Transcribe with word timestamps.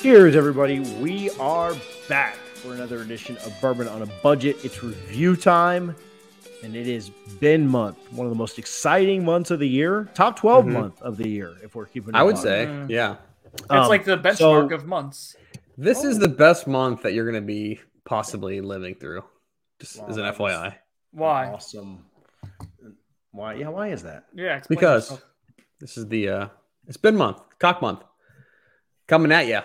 Cheers, 0.00 0.36
everybody. 0.36 0.80
We 1.00 1.30
are 1.40 1.74
back 2.08 2.34
for 2.54 2.72
another 2.72 3.00
edition 3.02 3.36
of 3.38 3.52
Bourbon 3.60 3.88
on 3.88 4.02
a 4.02 4.06
Budget. 4.22 4.56
It's 4.64 4.82
review 4.82 5.36
time, 5.36 5.94
and 6.62 6.74
it 6.76 6.86
is 6.86 7.10
Ben 7.40 7.66
month, 7.66 7.98
one 8.12 8.26
of 8.26 8.30
the 8.30 8.36
most 8.38 8.58
exciting 8.58 9.24
months 9.24 9.50
of 9.50 9.58
the 9.58 9.68
year, 9.68 10.08
top 10.14 10.36
12 10.36 10.66
Mhm. 10.66 10.72
month 10.72 11.02
of 11.02 11.16
the 11.16 11.28
year, 11.28 11.54
if 11.62 11.74
we're 11.74 11.86
keeping. 11.86 12.14
I 12.14 12.22
would 12.22 12.36
on. 12.36 12.42
say, 12.42 12.66
Mm. 12.66 12.88
yeah. 12.90 13.16
It's 13.52 13.64
Um, 13.70 13.88
like 13.88 14.04
the 14.04 14.16
benchmark 14.16 14.36
so- 14.70 14.74
of 14.74 14.86
months. 14.86 15.36
This 15.76 16.04
is 16.04 16.18
the 16.18 16.28
best 16.28 16.66
month 16.66 17.02
that 17.02 17.12
you're 17.12 17.24
going 17.30 17.40
to 17.40 17.46
be 17.46 17.80
possibly 18.04 18.60
living 18.60 18.94
through. 18.94 19.22
Just 19.80 19.98
Wow, 20.00 20.06
as 20.08 20.16
an 20.16 20.24
that 20.24 20.34
FYI. 20.34 20.74
Why? 21.12 21.46
Awesome. 21.48 22.04
Why? 23.32 23.54
Yeah. 23.54 23.68
Why 23.68 23.88
is 23.88 24.02
that? 24.02 24.24
Yeah, 24.34 24.60
Because 24.68 25.10
yourself. 25.10 25.24
this 25.80 25.96
is 25.96 26.06
the 26.08 26.28
uh 26.28 26.48
it's 26.86 26.96
been 26.96 27.16
month, 27.16 27.40
cock 27.58 27.82
month. 27.82 28.02
Coming 29.06 29.32
at 29.32 29.46
you. 29.46 29.60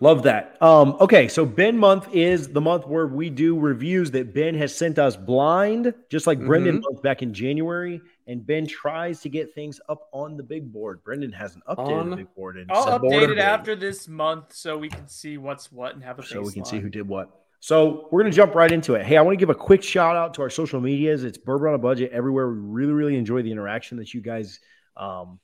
Love 0.00 0.24
that. 0.24 0.60
Um, 0.60 0.96
okay, 1.00 1.28
so 1.28 1.46
Ben 1.46 1.78
month 1.78 2.08
is 2.12 2.48
the 2.48 2.60
month 2.60 2.86
where 2.86 3.06
we 3.06 3.30
do 3.30 3.58
reviews 3.58 4.10
that 4.10 4.34
Ben 4.34 4.54
has 4.56 4.74
sent 4.74 4.98
us 4.98 5.16
blind, 5.16 5.94
just 6.10 6.26
like 6.26 6.38
Brendan 6.44 6.80
month 6.80 7.00
back 7.02 7.22
in 7.22 7.32
January. 7.32 8.00
And 8.26 8.44
Ben 8.44 8.66
tries 8.66 9.20
to 9.20 9.28
get 9.28 9.54
things 9.54 9.80
up 9.88 10.08
on 10.12 10.36
the 10.36 10.42
big 10.42 10.72
board. 10.72 11.02
Brendan 11.04 11.32
hasn't 11.32 11.64
updated 11.66 12.00
On 12.00 12.10
the 12.10 12.16
big 12.16 12.34
board 12.34 12.56
in 12.56 12.66
I'll 12.70 12.98
update 12.98 13.30
it 13.30 13.38
after 13.38 13.76
this 13.76 14.08
month 14.08 14.52
so 14.52 14.76
we 14.76 14.88
can 14.88 15.08
see 15.08 15.38
what's 15.38 15.70
what 15.70 15.94
and 15.94 16.02
have 16.02 16.18
a 16.18 16.22
so 16.22 16.42
we 16.42 16.52
can 16.52 16.64
see 16.64 16.80
who 16.80 16.90
did 16.90 17.06
what. 17.06 17.43
So 17.64 18.08
we're 18.10 18.20
gonna 18.20 18.34
jump 18.34 18.54
right 18.54 18.70
into 18.70 18.92
it. 18.92 19.06
Hey, 19.06 19.16
I 19.16 19.22
want 19.22 19.32
to 19.32 19.38
give 19.38 19.48
a 19.48 19.54
quick 19.54 19.82
shout 19.82 20.16
out 20.16 20.34
to 20.34 20.42
our 20.42 20.50
social 20.50 20.82
medias. 20.82 21.24
It's 21.24 21.38
Bourbon 21.38 21.68
on 21.68 21.74
a 21.74 21.78
Budget 21.78 22.12
everywhere. 22.12 22.46
We 22.50 22.58
really, 22.58 22.92
really 22.92 23.16
enjoy 23.16 23.40
the 23.40 23.50
interaction 23.50 23.96
that 23.96 24.12
you 24.12 24.20
guys 24.20 24.60
um, 24.98 25.40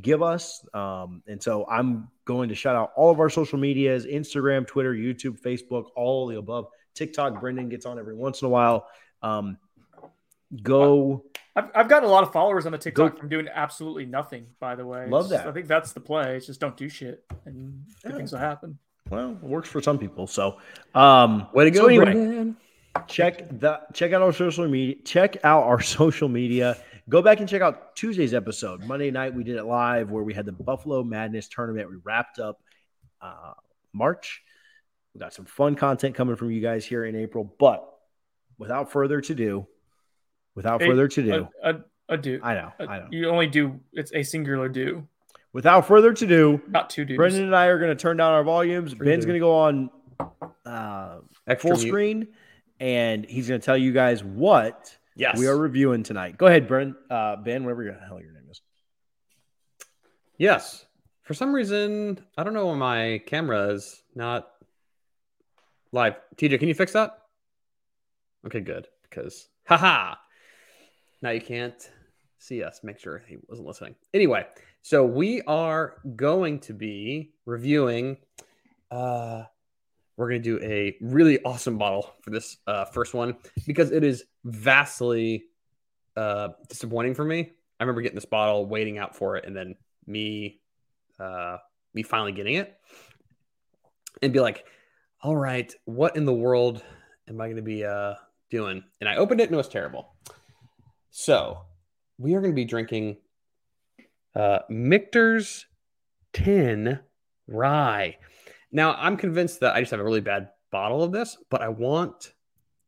give 0.00 0.24
us. 0.24 0.66
Um, 0.74 1.22
and 1.28 1.40
so 1.40 1.64
I'm 1.70 2.08
going 2.24 2.48
to 2.48 2.56
shout 2.56 2.74
out 2.74 2.90
all 2.96 3.12
of 3.12 3.20
our 3.20 3.30
social 3.30 3.60
medias: 3.60 4.06
Instagram, 4.06 4.66
Twitter, 4.66 4.92
YouTube, 4.92 5.40
Facebook, 5.40 5.84
all 5.94 6.28
of 6.28 6.34
the 6.34 6.38
above. 6.40 6.66
TikTok, 6.94 7.38
Brendan 7.38 7.68
gets 7.68 7.86
on 7.86 8.00
every 8.00 8.16
once 8.16 8.42
in 8.42 8.46
a 8.46 8.48
while. 8.48 8.88
Um, 9.22 9.56
go. 10.64 11.26
I've, 11.54 11.70
I've 11.76 11.88
gotten 11.88 12.08
a 12.08 12.12
lot 12.12 12.24
of 12.24 12.32
followers 12.32 12.66
on 12.66 12.72
the 12.72 12.78
TikTok 12.78 13.12
Go- 13.12 13.20
from 13.20 13.28
doing 13.28 13.46
absolutely 13.54 14.04
nothing, 14.04 14.48
by 14.58 14.74
the 14.74 14.84
way. 14.84 15.06
Love 15.08 15.26
It's- 15.26 15.44
that. 15.44 15.48
I 15.48 15.52
think 15.52 15.68
that's 15.68 15.92
the 15.92 16.00
play. 16.00 16.36
It's 16.36 16.46
just 16.46 16.58
don't 16.58 16.76
do 16.76 16.88
shit 16.88 17.24
and 17.44 17.84
good 18.02 18.10
Yeah. 18.10 18.16
things 18.16 18.32
will 18.32 18.40
happen. 18.40 18.80
Well, 19.10 19.32
it 19.32 19.42
works 19.42 19.68
for 19.68 19.80
some 19.80 19.98
people. 19.98 20.26
So, 20.26 20.58
um, 20.94 21.48
Way 21.52 21.64
to 21.64 21.70
go, 21.70 21.80
so 21.80 21.86
anyway, 21.88 22.52
check 23.06 23.48
the 23.60 23.80
check 23.94 24.12
out 24.12 24.22
our 24.22 24.32
social 24.32 24.68
media 24.68 24.96
check 25.04 25.36
out 25.44 25.64
our 25.64 25.80
social 25.98 26.28
media. 26.28 26.76
Go 27.08 27.22
back 27.22 27.40
and 27.40 27.48
check 27.48 27.62
out 27.62 27.96
tuesday's 27.96 28.34
episode. 28.34 28.84
Monday 28.84 29.10
night 29.10 29.34
we 29.34 29.42
did 29.44 29.56
it 29.56 29.64
live 29.64 30.10
where 30.10 30.22
we 30.22 30.34
had 30.34 30.44
the 30.44 30.52
buffalo 30.52 31.02
madness 31.02 31.48
tournament. 31.48 31.88
We 31.88 31.96
wrapped 32.04 32.38
up 32.38 32.60
uh, 33.22 33.54
march. 33.92 34.42
We 35.14 35.20
got 35.20 35.32
some 35.32 35.46
fun 35.46 35.74
content 35.74 36.14
coming 36.14 36.36
from 36.36 36.50
you 36.50 36.60
guys 36.60 36.84
here 36.84 37.04
in 37.04 37.16
april 37.16 37.52
but 37.58 37.84
without 38.56 38.92
further 38.92 39.20
to 39.22 39.34
do 39.34 39.66
without 40.54 40.80
further 40.80 41.08
to 41.08 41.22
do 41.22 41.48
A, 41.64 41.70
a, 41.70 41.80
a 42.10 42.16
do. 42.16 42.38
i 42.42 42.54
know 42.54 42.72
A- 42.78 42.86
i 42.88 42.98
know. 43.00 43.08
You 43.10 43.28
only 43.28 43.46
do, 43.48 43.80
it's 43.92 44.12
a 44.14 44.22
singular 44.22 44.68
do, 44.68 45.08
without 45.52 45.86
further 45.86 46.12
to 46.12 46.26
do 46.26 46.60
not 46.68 46.90
two 46.90 47.04
dudes. 47.04 47.16
brendan 47.16 47.42
and 47.44 47.56
i 47.56 47.66
are 47.66 47.78
going 47.78 47.90
to 47.90 48.00
turn 48.00 48.16
down 48.16 48.32
our 48.32 48.44
volumes 48.44 48.92
Three 48.92 49.06
ben's 49.06 49.24
going 49.24 49.34
to 49.34 49.40
go 49.40 49.54
on 49.54 49.90
uh, 50.66 51.18
Extra 51.46 51.70
full 51.70 51.78
mute. 51.78 51.88
screen 51.88 52.28
and 52.80 53.24
he's 53.24 53.48
going 53.48 53.60
to 53.60 53.64
tell 53.64 53.76
you 53.78 53.92
guys 53.92 54.22
what 54.22 54.96
Yes. 55.16 55.36
we 55.36 55.48
are 55.48 55.56
reviewing 55.58 56.04
tonight. 56.04 56.38
Go 56.38 56.46
ahead, 56.46 56.68
Brent, 56.68 56.94
uh, 57.10 57.34
Ben, 57.36 57.64
whatever 57.64 57.82
the 57.84 57.98
hell 58.06 58.20
your 58.20 58.30
name 58.32 58.44
is. 58.50 58.60
Yes. 60.36 60.86
For 61.24 61.34
some 61.34 61.52
reason, 61.52 62.20
I 62.36 62.44
don't 62.44 62.54
know 62.54 62.66
why 62.66 62.74
my 62.76 63.22
camera 63.26 63.70
is 63.70 64.00
not 64.14 64.48
live. 65.90 66.14
TJ, 66.36 66.58
can 66.60 66.68
you 66.68 66.74
fix 66.74 66.92
that? 66.92 67.18
Okay, 68.46 68.60
good. 68.60 68.86
Because 69.02 69.48
haha. 69.66 70.14
Now 71.20 71.30
you 71.30 71.40
can't 71.40 71.90
see 72.38 72.62
us. 72.62 72.80
Make 72.84 73.00
sure 73.00 73.22
he 73.26 73.38
wasn't 73.48 73.66
listening. 73.66 73.96
Anyway, 74.14 74.46
so 74.82 75.04
we 75.04 75.42
are 75.42 75.96
going 76.16 76.60
to 76.60 76.72
be 76.72 77.32
reviewing 77.46 78.16
uh 78.90 79.42
we're 80.18 80.28
going 80.28 80.42
to 80.42 80.58
do 80.58 80.64
a 80.64 80.96
really 81.00 81.40
awesome 81.44 81.78
bottle 81.78 82.12
for 82.22 82.30
this 82.30 82.56
uh, 82.66 82.84
first 82.86 83.14
one 83.14 83.36
because 83.68 83.92
it 83.92 84.02
is 84.02 84.24
vastly 84.44 85.44
uh, 86.16 86.48
disappointing 86.68 87.14
for 87.14 87.24
me. 87.24 87.52
I 87.78 87.84
remember 87.84 88.02
getting 88.02 88.16
this 88.16 88.24
bottle, 88.24 88.66
waiting 88.66 88.98
out 88.98 89.14
for 89.14 89.36
it, 89.36 89.44
and 89.46 89.56
then 89.56 89.76
me, 90.08 90.60
uh, 91.20 91.58
me 91.94 92.02
finally 92.02 92.32
getting 92.32 92.56
it, 92.56 92.76
and 94.20 94.32
be 94.32 94.40
like, 94.40 94.64
"All 95.22 95.36
right, 95.36 95.72
what 95.84 96.16
in 96.16 96.24
the 96.24 96.34
world 96.34 96.82
am 97.28 97.40
I 97.40 97.46
going 97.46 97.56
to 97.56 97.62
be 97.62 97.84
uh, 97.84 98.14
doing?" 98.50 98.82
And 99.00 99.08
I 99.08 99.16
opened 99.16 99.40
it, 99.40 99.44
and 99.44 99.54
it 99.54 99.56
was 99.56 99.68
terrible. 99.68 100.16
So 101.10 101.60
we 102.18 102.34
are 102.34 102.40
going 102.40 102.52
to 102.52 102.56
be 102.56 102.64
drinking 102.64 103.18
uh, 104.34 104.60
Michter's 104.68 105.66
10 106.32 107.00
Rye. 107.46 108.16
Now, 108.70 108.94
I'm 108.94 109.16
convinced 109.16 109.60
that 109.60 109.74
I 109.74 109.80
just 109.80 109.90
have 109.90 110.00
a 110.00 110.04
really 110.04 110.20
bad 110.20 110.50
bottle 110.70 111.02
of 111.02 111.12
this, 111.12 111.36
but 111.50 111.62
I 111.62 111.68
want 111.68 112.34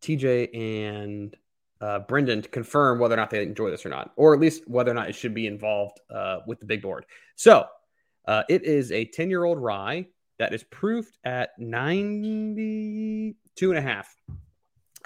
TJ 0.02 0.54
and 0.54 1.34
uh, 1.80 2.00
Brendan 2.00 2.42
to 2.42 2.48
confirm 2.48 2.98
whether 2.98 3.14
or 3.14 3.16
not 3.16 3.30
they 3.30 3.42
enjoy 3.42 3.70
this 3.70 3.86
or 3.86 3.88
not, 3.88 4.12
or 4.16 4.34
at 4.34 4.40
least 4.40 4.68
whether 4.68 4.90
or 4.90 4.94
not 4.94 5.08
it 5.08 5.14
should 5.14 5.34
be 5.34 5.46
involved 5.46 6.00
uh, 6.14 6.40
with 6.46 6.60
the 6.60 6.66
big 6.66 6.82
board. 6.82 7.06
So, 7.36 7.64
uh, 8.26 8.42
it 8.48 8.64
is 8.64 8.92
a 8.92 9.06
10 9.06 9.30
year 9.30 9.44
old 9.44 9.58
rye 9.58 10.06
that 10.38 10.54
is 10.54 10.62
proofed 10.64 11.18
at 11.24 11.50
92 11.58 13.70
and 13.70 13.78
a 13.78 13.82
half, 13.82 14.14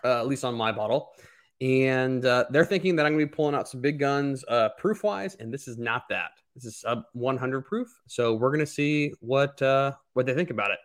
uh, 0.04 0.20
at 0.20 0.26
least 0.26 0.44
on 0.44 0.54
my 0.54 0.72
bottle. 0.72 1.12
And 1.60 2.24
uh, 2.24 2.46
they're 2.50 2.64
thinking 2.64 2.96
that 2.96 3.06
I'm 3.06 3.12
going 3.12 3.24
to 3.24 3.30
be 3.30 3.34
pulling 3.34 3.54
out 3.54 3.68
some 3.68 3.80
big 3.80 3.98
guns 3.98 4.44
uh, 4.48 4.70
proof 4.78 5.04
wise, 5.04 5.36
and 5.36 5.52
this 5.52 5.68
is 5.68 5.78
not 5.78 6.08
that. 6.10 6.32
This 6.54 6.64
is 6.64 6.80
sub 6.80 7.04
100 7.12 7.62
proof. 7.62 7.88
So 8.06 8.34
we're 8.34 8.50
going 8.50 8.60
to 8.60 8.66
see 8.66 9.12
what 9.20 9.60
uh, 9.62 9.92
what 10.14 10.26
they 10.26 10.34
think 10.34 10.50
about 10.50 10.70
it. 10.72 10.78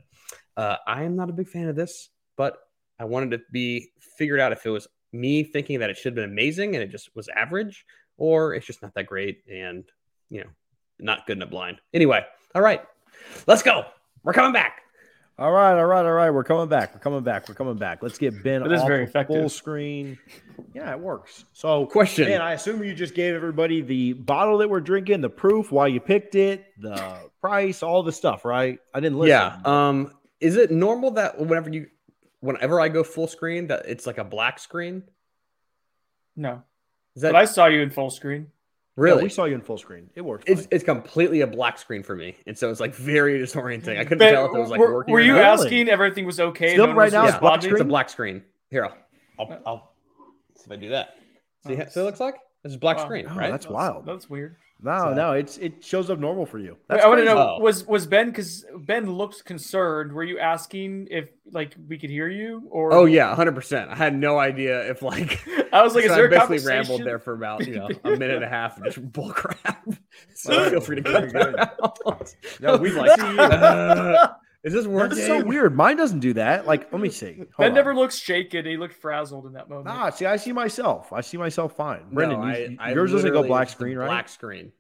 Uh, 0.57 0.77
I 0.87 1.03
am 1.03 1.15
not 1.15 1.29
a 1.29 1.33
big 1.33 1.47
fan 1.47 1.67
of 1.67 1.75
this, 1.75 2.09
but 2.37 2.57
I 2.99 3.05
wanted 3.05 3.31
to 3.31 3.41
be 3.51 3.89
figured 4.17 4.39
out 4.39 4.51
if 4.51 4.65
it 4.65 4.69
was 4.69 4.87
me 5.11 5.43
thinking 5.43 5.79
that 5.79 5.89
it 5.89 5.97
should 5.97 6.11
have 6.11 6.15
been 6.15 6.29
amazing 6.29 6.75
and 6.75 6.83
it 6.83 6.91
just 6.91 7.15
was 7.15 7.29
average, 7.29 7.85
or 8.17 8.53
it's 8.53 8.65
just 8.65 8.81
not 8.81 8.93
that 8.93 9.05
great 9.05 9.43
and 9.51 9.85
you 10.29 10.41
know 10.41 10.49
not 10.99 11.25
good 11.25 11.37
in 11.37 11.41
a 11.41 11.47
blind. 11.47 11.79
Anyway, 11.93 12.23
all 12.53 12.61
right, 12.61 12.83
let's 13.47 13.63
go. 13.63 13.85
We're 14.23 14.33
coming 14.33 14.53
back. 14.53 14.81
All 15.39 15.53
right, 15.53 15.71
all 15.79 15.85
right, 15.85 16.05
all 16.05 16.11
right. 16.11 16.29
We're 16.31 16.43
coming 16.43 16.67
back. 16.67 16.93
We're 16.93 16.99
coming 16.99 17.23
back. 17.23 17.47
We're 17.47 17.55
coming 17.55 17.77
back. 17.77 18.03
Let's 18.03 18.17
get 18.17 18.43
Ben 18.43 18.61
It 18.61 18.73
is 18.73 18.81
off 18.81 18.87
very 18.89 19.05
effective. 19.05 19.37
full 19.37 19.47
screen. 19.47 20.19
Yeah, 20.73 20.91
it 20.91 20.99
works. 20.99 21.45
So, 21.53 21.85
Question. 21.85 22.25
Ben, 22.25 22.41
I 22.41 22.51
assume 22.53 22.83
you 22.83 22.93
just 22.93 23.15
gave 23.15 23.33
everybody 23.33 23.81
the 23.81 24.13
bottle 24.13 24.57
that 24.57 24.69
we're 24.69 24.81
drinking, 24.81 25.21
the 25.21 25.29
proof, 25.29 25.71
why 25.71 25.87
you 25.87 26.01
picked 26.01 26.35
it, 26.35 26.65
the 26.77 27.15
price, 27.39 27.81
all 27.83 28.03
the 28.03 28.11
stuff, 28.11 28.43
right? 28.43 28.79
I 28.93 28.99
didn't 28.99 29.17
listen. 29.17 29.29
Yeah. 29.29 29.59
Um, 29.63 30.13
is 30.41 30.57
it 30.57 30.71
normal 30.71 31.11
that 31.11 31.39
whenever 31.39 31.69
you, 31.69 31.87
whenever 32.41 32.81
I 32.81 32.89
go 32.89 33.05
full 33.05 33.27
screen, 33.27 33.67
that 33.67 33.85
it's 33.85 34.05
like 34.05 34.17
a 34.17 34.25
black 34.25 34.59
screen? 34.59 35.03
No. 36.35 36.63
Is 37.15 37.21
that 37.21 37.31
But 37.31 37.41
I 37.41 37.45
saw 37.45 37.67
you 37.67 37.79
in 37.79 37.91
full 37.91 38.09
screen. 38.09 38.47
Yeah, 38.99 39.03
really? 39.13 39.23
we 39.23 39.29
saw 39.29 39.45
you 39.45 39.55
in 39.55 39.61
full 39.61 39.77
screen. 39.77 40.09
It 40.15 40.21
worked. 40.21 40.49
it's 40.49 40.67
it's 40.71 40.83
completely 40.83 41.41
a 41.41 41.47
black 41.47 41.79
screen 41.79 42.03
for 42.03 42.15
me, 42.15 42.35
and 42.45 42.57
so 42.57 42.69
it's 42.69 42.79
like 42.79 42.93
very 42.93 43.39
disorienting. 43.39 43.97
I 43.97 44.03
couldn't 44.03 44.19
Ben, 44.19 44.33
tell 44.33 44.45
if 44.45 44.55
it 44.55 44.59
was 44.59 44.69
like 44.69 44.79
were, 44.79 44.93
working. 44.93 45.13
were 45.13 45.19
or 45.19 45.23
you 45.23 45.33
not. 45.33 45.39
Really? 45.39 45.63
asking 45.65 45.89
everything 45.89 46.25
was 46.25 46.39
okay? 46.39 46.73
Still 46.73 46.87
no 46.87 46.93
right 46.93 47.11
now, 47.11 47.23
it's 47.25 47.33
Yeah, 47.33 47.39
black 47.39 47.55
responding? 47.57 47.71
It's 47.71 47.81
a 47.81 47.85
black 47.85 48.09
screen. 48.09 48.43
Here, 48.69 48.85
I'll, 48.85 48.97
I'll, 49.39 49.61
I'll 49.65 49.75
uh, 49.75 50.25
see 50.55 50.63
if 50.65 50.71
I 50.71 50.75
do 50.75 50.89
that. 50.89 51.15
See, 51.65 51.75
Oh, 51.81 51.85
so 51.89 52.01
it 52.01 52.03
looks 52.03 52.19
like 52.19 52.35
this 52.63 52.71
is 52.73 52.77
black 52.77 52.97
wow. 52.97 53.05
screen, 53.05 53.25
Oh, 53.29 53.35
right? 53.35 53.51
that's 53.51 53.67
wild. 53.67 54.05
That's 54.05 54.29
weird. 54.29 54.55
No, 54.81 54.97
So- 54.99 55.13
no, 55.13 55.31
it's 55.33 55.57
it 55.57 55.83
shows 55.83 56.09
up 56.09 56.19
normal 56.19 56.45
for 56.45 56.57
you. 56.57 56.77
Wait, 56.89 57.01
I 57.01 57.07
want 57.09 57.19
to 57.19 57.25
know 57.25 57.55
Oh. 57.57 57.61
was 57.61 57.85
was 57.85 58.07
Ben 58.07 58.27
because 58.27 58.65
Ben 58.85 59.11
looked 59.11 59.43
concerned. 59.43 60.13
Were 60.13 60.23
you 60.23 60.39
asking 60.39 61.07
if 61.11 61.27
like 61.51 61.75
we 61.89 61.97
could 61.97 62.09
hear 62.09 62.29
you 62.29 62.63
or? 62.71 62.93
Oh 62.93 63.03
yeah, 63.03 63.35
hundred 63.35 63.55
percent. 63.55 63.89
I 63.89 63.95
had 63.95 64.15
no 64.15 64.39
idea 64.39 64.89
if 64.89 65.01
like 65.01 65.41
I 65.73 65.83
was 65.83 65.95
like, 65.95 66.05
so 66.05 66.11
is 66.11 66.15
there 66.15 66.23
I 66.23 66.27
a 66.27 66.29
basically 66.29 66.59
conversation? 66.59 66.67
rambled 66.69 67.03
there 67.03 67.19
for 67.19 67.33
about 67.33 67.67
you 67.67 67.75
know 67.75 67.89
a 68.05 68.09
minute 68.11 68.35
and 68.37 68.45
a 68.45 68.49
half 68.49 68.77
of 68.77 68.85
just 68.85 69.11
bull 69.11 69.31
crap. 69.33 69.85
So 70.33 70.51
Well, 70.55 70.69
feel 70.69 70.81
free 70.81 71.01
to 71.01 71.01
very 71.01 71.29
cut 71.31 71.55
that 71.57 71.77
out. 71.83 72.35
No, 72.61 72.77
we 72.77 72.91
like 72.91 73.17
like, 73.19 73.51
uh, 73.51 74.27
is 74.63 74.73
this 74.73 74.85
working? 74.85 75.15
That's 75.17 75.27
so 75.27 75.43
weird. 75.43 75.75
Mine 75.75 75.95
doesn't 75.97 76.19
do 76.19 76.33
that. 76.33 76.67
Like, 76.67 76.91
let 76.91 77.01
me 77.01 77.09
see. 77.09 77.35
Hold 77.35 77.47
Ben 77.57 77.69
on. 77.69 77.75
never 77.75 77.95
looks 77.95 78.17
shaken. 78.17 78.65
He 78.65 78.75
looked 78.77 78.95
frazzled 78.95 79.45
in 79.45 79.53
that 79.53 79.69
moment. 79.69 79.87
Nah, 79.87 80.09
see, 80.09 80.25
I 80.25 80.35
see 80.37 80.51
myself. 80.51 81.13
I 81.13 81.21
see 81.21 81.37
myself 81.37 81.75
fine. 81.75 82.03
Brendan, 82.11 82.41
No, 82.41 82.47
you, 82.47 82.77
I- 82.79 82.89
I 82.89 82.93
yours 82.93 83.11
doesn't 83.11 83.31
go 83.31 83.43
black 83.43 83.69
screen, 83.69 83.97
right? 83.97 84.07
Black 84.07 84.27
screen. 84.29 84.71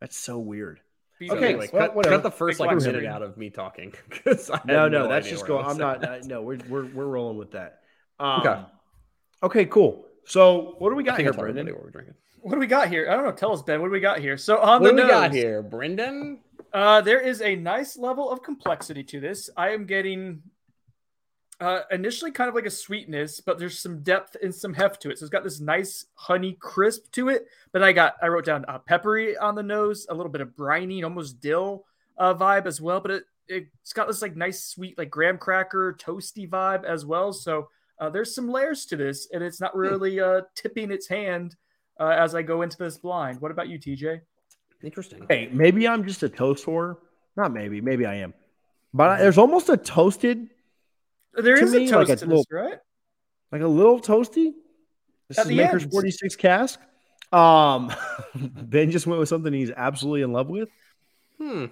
That's 0.00 0.16
so 0.16 0.38
weird. 0.38 0.80
Be 1.18 1.28
So 1.28 1.36
Okay, 1.36 1.48
anyway, 1.48 1.68
well, 1.72 1.88
cut, 1.90 2.04
cut 2.04 2.22
the 2.22 2.30
first 2.30 2.58
Big 2.58 2.66
like 2.68 2.76
minute 2.78 2.94
screen. 2.94 3.06
out 3.10 3.20
of 3.22 3.36
me 3.36 3.50
talking. 3.50 3.92
'cause 4.10 4.48
I 4.50 4.56
had 4.56 4.66
No, 4.66 4.88
no, 4.88 5.06
that's 5.08 5.28
just 5.28 5.46
going. 5.46 5.64
I 5.64 5.68
was 5.68 5.74
I'm 5.74 5.78
not. 5.78 6.02
at. 6.02 6.24
Uh, 6.24 6.26
no, 6.26 6.40
we're, 6.42 6.58
we're 6.68 6.86
we're 6.86 7.06
rolling 7.06 7.36
with 7.36 7.50
that. 7.50 7.80
Um, 8.18 8.40
Okay. 8.40 8.60
Okay. 9.42 9.64
Cool. 9.66 10.06
So, 10.24 10.76
what 10.78 10.88
do 10.90 10.96
we 10.96 11.02
got 11.02 11.18
here, 11.20 11.28
I 11.28 11.32
told 11.32 11.40
everybody 11.48 11.64
Brendan? 11.64 11.74
what 11.74 11.84
we're 11.84 11.90
drinking. 11.90 12.14
What 12.40 12.54
do 12.54 12.58
we 12.60 12.66
got 12.66 12.88
here? 12.88 13.10
I 13.10 13.16
don't 13.16 13.24
know. 13.26 13.32
Tell 13.32 13.52
us, 13.52 13.60
Ben. 13.62 13.82
What 13.82 13.88
do 13.88 13.92
we 13.92 14.00
got 14.00 14.18
here? 14.20 14.38
So 14.38 14.58
on 14.58 14.80
What 14.80 14.92
the 14.92 14.96
do 14.96 15.02
we 15.02 15.08
got 15.10 15.30
here, 15.32 15.62
Brendan? 15.62 16.40
Uh, 16.72 17.00
there 17.00 17.20
is 17.20 17.42
a 17.42 17.56
nice 17.56 17.96
level 17.96 18.30
of 18.30 18.42
complexity 18.42 19.02
to 19.02 19.20
this. 19.20 19.50
I 19.56 19.70
am 19.70 19.86
getting 19.86 20.42
uh, 21.60 21.80
initially 21.90 22.30
kind 22.30 22.48
of 22.48 22.54
like 22.54 22.66
a 22.66 22.70
sweetness, 22.70 23.40
but 23.40 23.58
there's 23.58 23.78
some 23.78 24.02
depth 24.02 24.36
and 24.42 24.54
some 24.54 24.72
heft 24.72 25.02
to 25.02 25.10
it. 25.10 25.18
So 25.18 25.24
it's 25.24 25.30
got 25.30 25.44
this 25.44 25.60
nice 25.60 26.06
honey 26.14 26.56
crisp 26.58 27.10
to 27.12 27.28
it. 27.28 27.46
But 27.72 27.82
I 27.82 27.92
got 27.92 28.14
I 28.22 28.28
wrote 28.28 28.44
down 28.44 28.64
uh, 28.66 28.78
peppery 28.78 29.36
on 29.36 29.54
the 29.54 29.62
nose, 29.62 30.06
a 30.08 30.14
little 30.14 30.32
bit 30.32 30.40
of 30.40 30.56
briny, 30.56 31.02
almost 31.02 31.40
dill 31.40 31.84
uh, 32.16 32.34
vibe 32.34 32.66
as 32.66 32.80
well. 32.80 33.00
But 33.00 33.10
it, 33.10 33.24
it's 33.48 33.92
got 33.92 34.06
this 34.06 34.22
like 34.22 34.36
nice 34.36 34.64
sweet 34.64 34.96
like 34.96 35.10
graham 35.10 35.38
cracker 35.38 35.96
toasty 36.00 36.48
vibe 36.48 36.84
as 36.84 37.04
well. 37.04 37.32
So 37.32 37.68
uh, 37.98 38.08
there's 38.08 38.34
some 38.34 38.48
layers 38.48 38.86
to 38.86 38.96
this, 38.96 39.28
and 39.32 39.42
it's 39.42 39.60
not 39.60 39.76
really 39.76 40.20
uh, 40.20 40.42
tipping 40.54 40.90
its 40.90 41.08
hand 41.08 41.56
uh, 41.98 42.08
as 42.08 42.34
I 42.34 42.42
go 42.42 42.62
into 42.62 42.78
this 42.78 42.96
blind. 42.96 43.40
What 43.40 43.50
about 43.50 43.68
you, 43.68 43.78
TJ? 43.78 44.20
Interesting. 44.82 45.26
Hey, 45.28 45.48
maybe 45.52 45.86
I'm 45.86 46.06
just 46.06 46.22
a 46.22 46.28
toast 46.28 46.64
whore. 46.64 46.96
Not 47.36 47.52
maybe. 47.52 47.80
Maybe 47.80 48.06
I 48.06 48.16
am. 48.16 48.34
But 48.94 49.10
I, 49.10 49.18
there's 49.20 49.38
almost 49.38 49.68
a 49.68 49.76
toasted, 49.76 50.48
There 51.34 51.56
To 51.56 51.62
is 51.62 51.72
me, 51.72 51.88
a 51.90 51.96
like 51.98 52.08
a 52.08 52.16
to 52.16 52.26
little- 52.26 52.44
this, 52.44 52.46
right? 52.52 52.78
like 53.52 53.62
a 53.62 53.66
little 53.68 54.00
toasty. 54.00 54.52
This 55.28 55.38
At 55.38 55.42
is 55.42 55.48
the 55.48 55.56
Maker's 55.56 55.82
end. 55.84 55.92
46 55.92 56.36
cask. 56.36 56.80
Um, 57.32 57.92
Ben 58.34 58.90
just 58.90 59.06
went 59.06 59.20
with 59.20 59.28
something 59.28 59.52
he's 59.52 59.70
absolutely 59.70 60.22
in 60.22 60.32
love 60.32 60.48
with. 60.48 60.68
Hmm. 61.38 61.66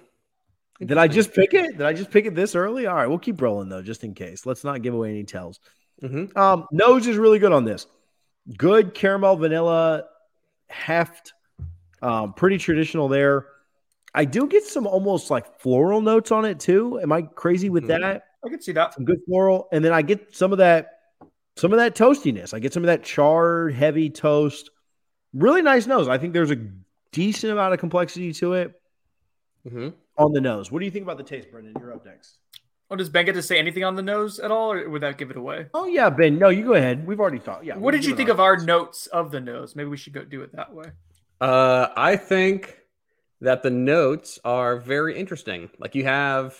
Did 0.79 0.97
I 0.97 1.09
just 1.09 1.33
pick 1.33 1.53
it? 1.53 1.71
Did 1.77 1.81
I 1.81 1.91
just 1.91 2.09
pick 2.09 2.25
it 2.25 2.35
this 2.35 2.55
early? 2.55 2.87
All 2.87 2.95
right, 2.95 3.07
we'll 3.07 3.17
keep 3.19 3.41
rolling 3.41 3.67
though, 3.67 3.81
just 3.81 4.05
in 4.05 4.13
case. 4.13 4.45
Let's 4.45 4.63
not 4.63 4.81
give 4.81 4.93
away 4.93 5.09
any 5.09 5.25
tells. 5.25 5.59
Mm-hmm. 6.01 6.37
Um, 6.37 6.67
nose 6.71 7.05
is 7.05 7.17
really 7.17 7.39
good 7.39 7.51
on 7.51 7.65
this. 7.65 7.85
Good 8.57 8.93
caramel 8.93 9.35
vanilla 9.35 10.05
heft. 10.69 11.33
Um, 12.01 12.33
pretty 12.33 12.57
traditional 12.57 13.07
there. 13.07 13.47
I 14.13 14.25
do 14.25 14.47
get 14.47 14.63
some 14.63 14.87
almost 14.87 15.29
like 15.29 15.59
floral 15.59 16.01
notes 16.01 16.31
on 16.31 16.45
it 16.45 16.59
too. 16.59 16.99
Am 16.99 17.11
I 17.11 17.21
crazy 17.23 17.69
with 17.69 17.83
Mhm. 17.83 17.87
that? 18.01 18.23
I 18.43 18.49
can 18.49 18.61
see 18.61 18.71
that. 18.71 18.93
Some 18.93 19.05
good 19.05 19.19
floral, 19.27 19.67
and 19.71 19.83
then 19.83 19.91
I 19.93 20.01
get 20.01 20.33
some 20.35 20.51
of 20.51 20.57
that, 20.59 20.99
some 21.57 21.73
of 21.73 21.77
that 21.79 21.95
toastiness. 21.95 22.53
I 22.53 22.59
get 22.59 22.73
some 22.73 22.83
of 22.83 22.87
that 22.87 23.03
charred, 23.03 23.73
heavy 23.73 24.09
toast. 24.09 24.71
Really 25.33 25.61
nice 25.61 25.85
nose. 25.87 26.07
I 26.07 26.17
think 26.17 26.33
there's 26.33 26.51
a 26.51 26.57
decent 27.11 27.51
amount 27.51 27.73
of 27.73 27.79
complexity 27.79 28.31
to 28.33 28.53
it 28.53 28.79
Mm-hmm. 29.67 29.89
on 30.17 30.31
the 30.31 30.41
nose. 30.41 30.71
What 30.71 30.79
do 30.79 30.85
you 30.85 30.91
think 30.91 31.03
about 31.03 31.17
the 31.17 31.23
taste, 31.23 31.51
Brendan? 31.51 31.73
You're 31.79 31.93
up 31.93 32.05
next. 32.05 32.37
Oh, 32.89 32.95
does 32.95 33.09
Ben 33.09 33.25
get 33.25 33.33
to 33.35 33.43
say 33.43 33.59
anything 33.59 33.83
on 33.83 33.95
the 33.95 34.01
nose 34.01 34.39
at 34.39 34.49
all, 34.49 34.71
or 34.71 34.89
would 34.89 35.03
that 35.03 35.17
give 35.19 35.29
it 35.29 35.37
away? 35.37 35.67
Oh 35.75 35.85
yeah, 35.85 36.09
Ben. 36.09 36.39
No, 36.39 36.49
you 36.49 36.63
go 36.63 36.73
ahead. 36.73 37.05
We've 37.05 37.19
already 37.19 37.37
thought. 37.39 37.63
Yeah. 37.65 37.77
what 37.77 37.91
did 37.91 38.03
you 38.05 38.15
think 38.15 38.29
of 38.29 38.39
our 38.39 38.57
notes 38.57 39.05
of 39.07 39.29
the 39.31 39.39
nose? 39.39 39.75
Maybe 39.75 39.89
we 39.89 39.97
should 39.97 40.13
go 40.13 40.23
do 40.23 40.41
it 40.41 40.55
that 40.55 40.73
way. 40.73 40.85
Uh, 41.41 41.87
I 41.95 42.15
think 42.15 42.77
that 43.41 43.63
the 43.63 43.69
notes 43.69 44.39
are 44.43 44.77
very 44.77 45.17
interesting. 45.17 45.69
Like 45.79 45.95
you 45.95 46.03
have 46.03 46.55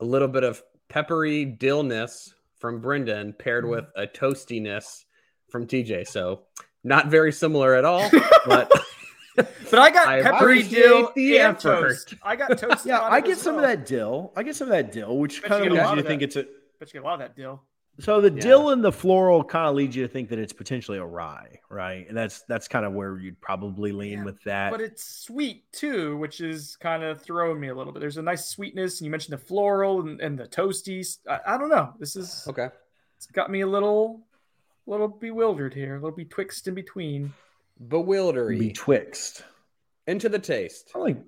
a 0.00 0.04
little 0.04 0.28
bit 0.28 0.42
of 0.44 0.62
peppery 0.88 1.44
dillness 1.44 2.34
from 2.58 2.80
Brendan 2.80 3.32
paired 3.32 3.64
Mm-hmm. 3.64 3.70
with 3.70 3.84
a 3.96 4.06
toastiness 4.06 5.04
from 5.50 5.66
TJ. 5.66 6.08
So 6.08 6.42
not 6.82 7.08
very 7.08 7.32
similar 7.32 7.74
at 7.74 7.84
all, 7.84 8.08
but 8.46 8.70
But 9.36 9.78
I 9.78 9.90
got 9.90 10.08
I 10.08 10.22
peppery 10.22 10.60
appreciate 10.60 10.80
dill 10.82 11.12
the 11.14 11.38
and 11.38 11.56
effort. 11.56 11.60
toast. 11.88 12.14
I 12.22 12.36
got 12.36 12.56
toast. 12.58 12.86
Yeah, 12.86 12.98
on 13.00 13.12
I 13.12 13.18
it 13.18 13.24
get 13.24 13.32
as 13.32 13.42
some 13.42 13.56
of 13.56 13.62
that 13.62 13.84
dill. 13.86 14.32
I 14.34 14.42
get 14.42 14.56
some 14.56 14.68
of 14.68 14.72
that 14.72 14.92
dill, 14.92 15.18
which 15.18 15.42
Bet 15.42 15.50
kind 15.50 15.64
you 15.64 15.70
of 15.72 15.76
get 15.76 15.84
a 15.84 15.88
leads 15.88 15.96
you 15.98 16.02
to 16.02 16.08
think 16.08 16.22
it's 16.22 16.36
a. 16.36 16.46
But 16.78 16.88
you 16.88 16.92
get 17.00 17.02
a 17.02 17.06
lot 17.06 17.14
of 17.14 17.20
that 17.20 17.36
dill. 17.36 17.62
So 17.98 18.20
the 18.20 18.30
Yeah. 18.30 18.40
dill 18.42 18.70
and 18.70 18.84
the 18.84 18.92
floral 18.92 19.42
kind 19.42 19.66
of 19.68 19.74
leads 19.74 19.96
you 19.96 20.02
to 20.06 20.12
think 20.12 20.28
that 20.28 20.38
it's 20.38 20.52
potentially 20.52 20.98
a 20.98 21.04
rye, 21.04 21.60
right? 21.70 22.06
And 22.06 22.16
that's 22.16 22.42
that's 22.42 22.68
kind 22.68 22.84
of 22.84 22.92
where 22.92 23.18
you'd 23.18 23.40
probably 23.40 23.90
lean 23.92 24.18
Yeah, 24.18 24.24
with 24.24 24.42
that. 24.42 24.70
But 24.70 24.82
it's 24.82 25.02
sweet 25.02 25.70
too, 25.72 26.16
which 26.18 26.40
is 26.42 26.76
kind 26.76 27.02
of 27.02 27.22
throwing 27.22 27.58
me 27.58 27.68
a 27.68 27.74
little 27.74 27.92
bit. 27.94 28.00
There's 28.00 28.18
a 28.18 28.22
nice 28.22 28.44
sweetness, 28.46 29.00
and 29.00 29.06
you 29.06 29.10
mentioned 29.10 29.32
the 29.32 29.42
floral 29.44 30.00
and, 30.02 30.20
and 30.20 30.38
the 30.38 30.46
toasties. 30.46 31.18
I, 31.26 31.54
I 31.54 31.58
don't 31.58 31.70
know. 31.70 31.94
This 31.98 32.16
is 32.16 32.44
okay. 32.48 32.68
it's 33.16 33.26
got 33.26 33.50
me 33.50 33.62
a 33.62 33.66
little, 33.66 34.26
little 34.86 35.08
bewildered 35.08 35.72
here, 35.72 35.96
a 35.96 36.00
little 36.00 36.16
betwixt 36.16 36.68
in 36.68 36.74
between. 36.74 37.32
Bewildery 37.88 38.58
Betwixt. 38.58 39.42
into 40.06 40.28
the 40.28 40.38
taste. 40.38 40.90
I 40.94 40.98
like 40.98 41.18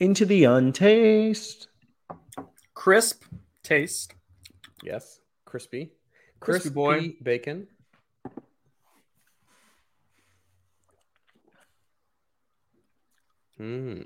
into 0.00 0.24
the 0.26 0.44
untaste. 0.44 1.68
Crisp 2.74 3.24
taste. 3.62 4.14
Yes, 4.84 5.18
crispy, 5.48 5.92
Crispy 6.40 6.70
boy. 6.70 7.16
bacon. 7.22 7.66
Hmm. 13.56 14.00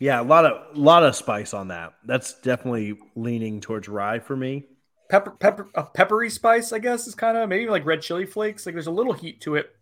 Yeah, 0.00 0.20
a 0.20 0.22
lot 0.22 0.44
of 0.44 0.76
lot 0.76 1.02
of 1.04 1.16
spice 1.16 1.54
on 1.54 1.68
that. 1.68 1.94
That's 2.04 2.34
definitely 2.40 2.98
leaning 3.16 3.60
towards 3.60 3.88
rye 3.88 4.20
for 4.20 4.36
me. 4.36 4.64
Pepper, 5.10 5.30
pepper, 5.32 5.68
a 5.74 5.84
peppery 5.84 6.30
spice, 6.30 6.72
I 6.72 6.78
guess, 6.78 7.06
is 7.06 7.14
kind 7.14 7.36
of 7.36 7.48
maybe 7.48 7.68
like 7.68 7.84
red 7.84 8.02
chili 8.02 8.26
flakes. 8.26 8.66
Like 8.66 8.74
there's 8.74 8.86
a 8.86 8.92
little 8.92 9.12
heat 9.12 9.40
to 9.42 9.56
it. 9.56 9.74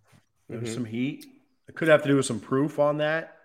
There's 0.49 0.71
Mhm. 0.71 0.75
some 0.75 0.85
heat. 0.85 1.27
It 1.69 1.75
could 1.75 1.89
have 1.89 2.03
to 2.03 2.09
do 2.09 2.17
with 2.17 2.27
some 2.27 2.41
proof 2.41 2.79
on 2.79 2.99
that. 2.99 3.37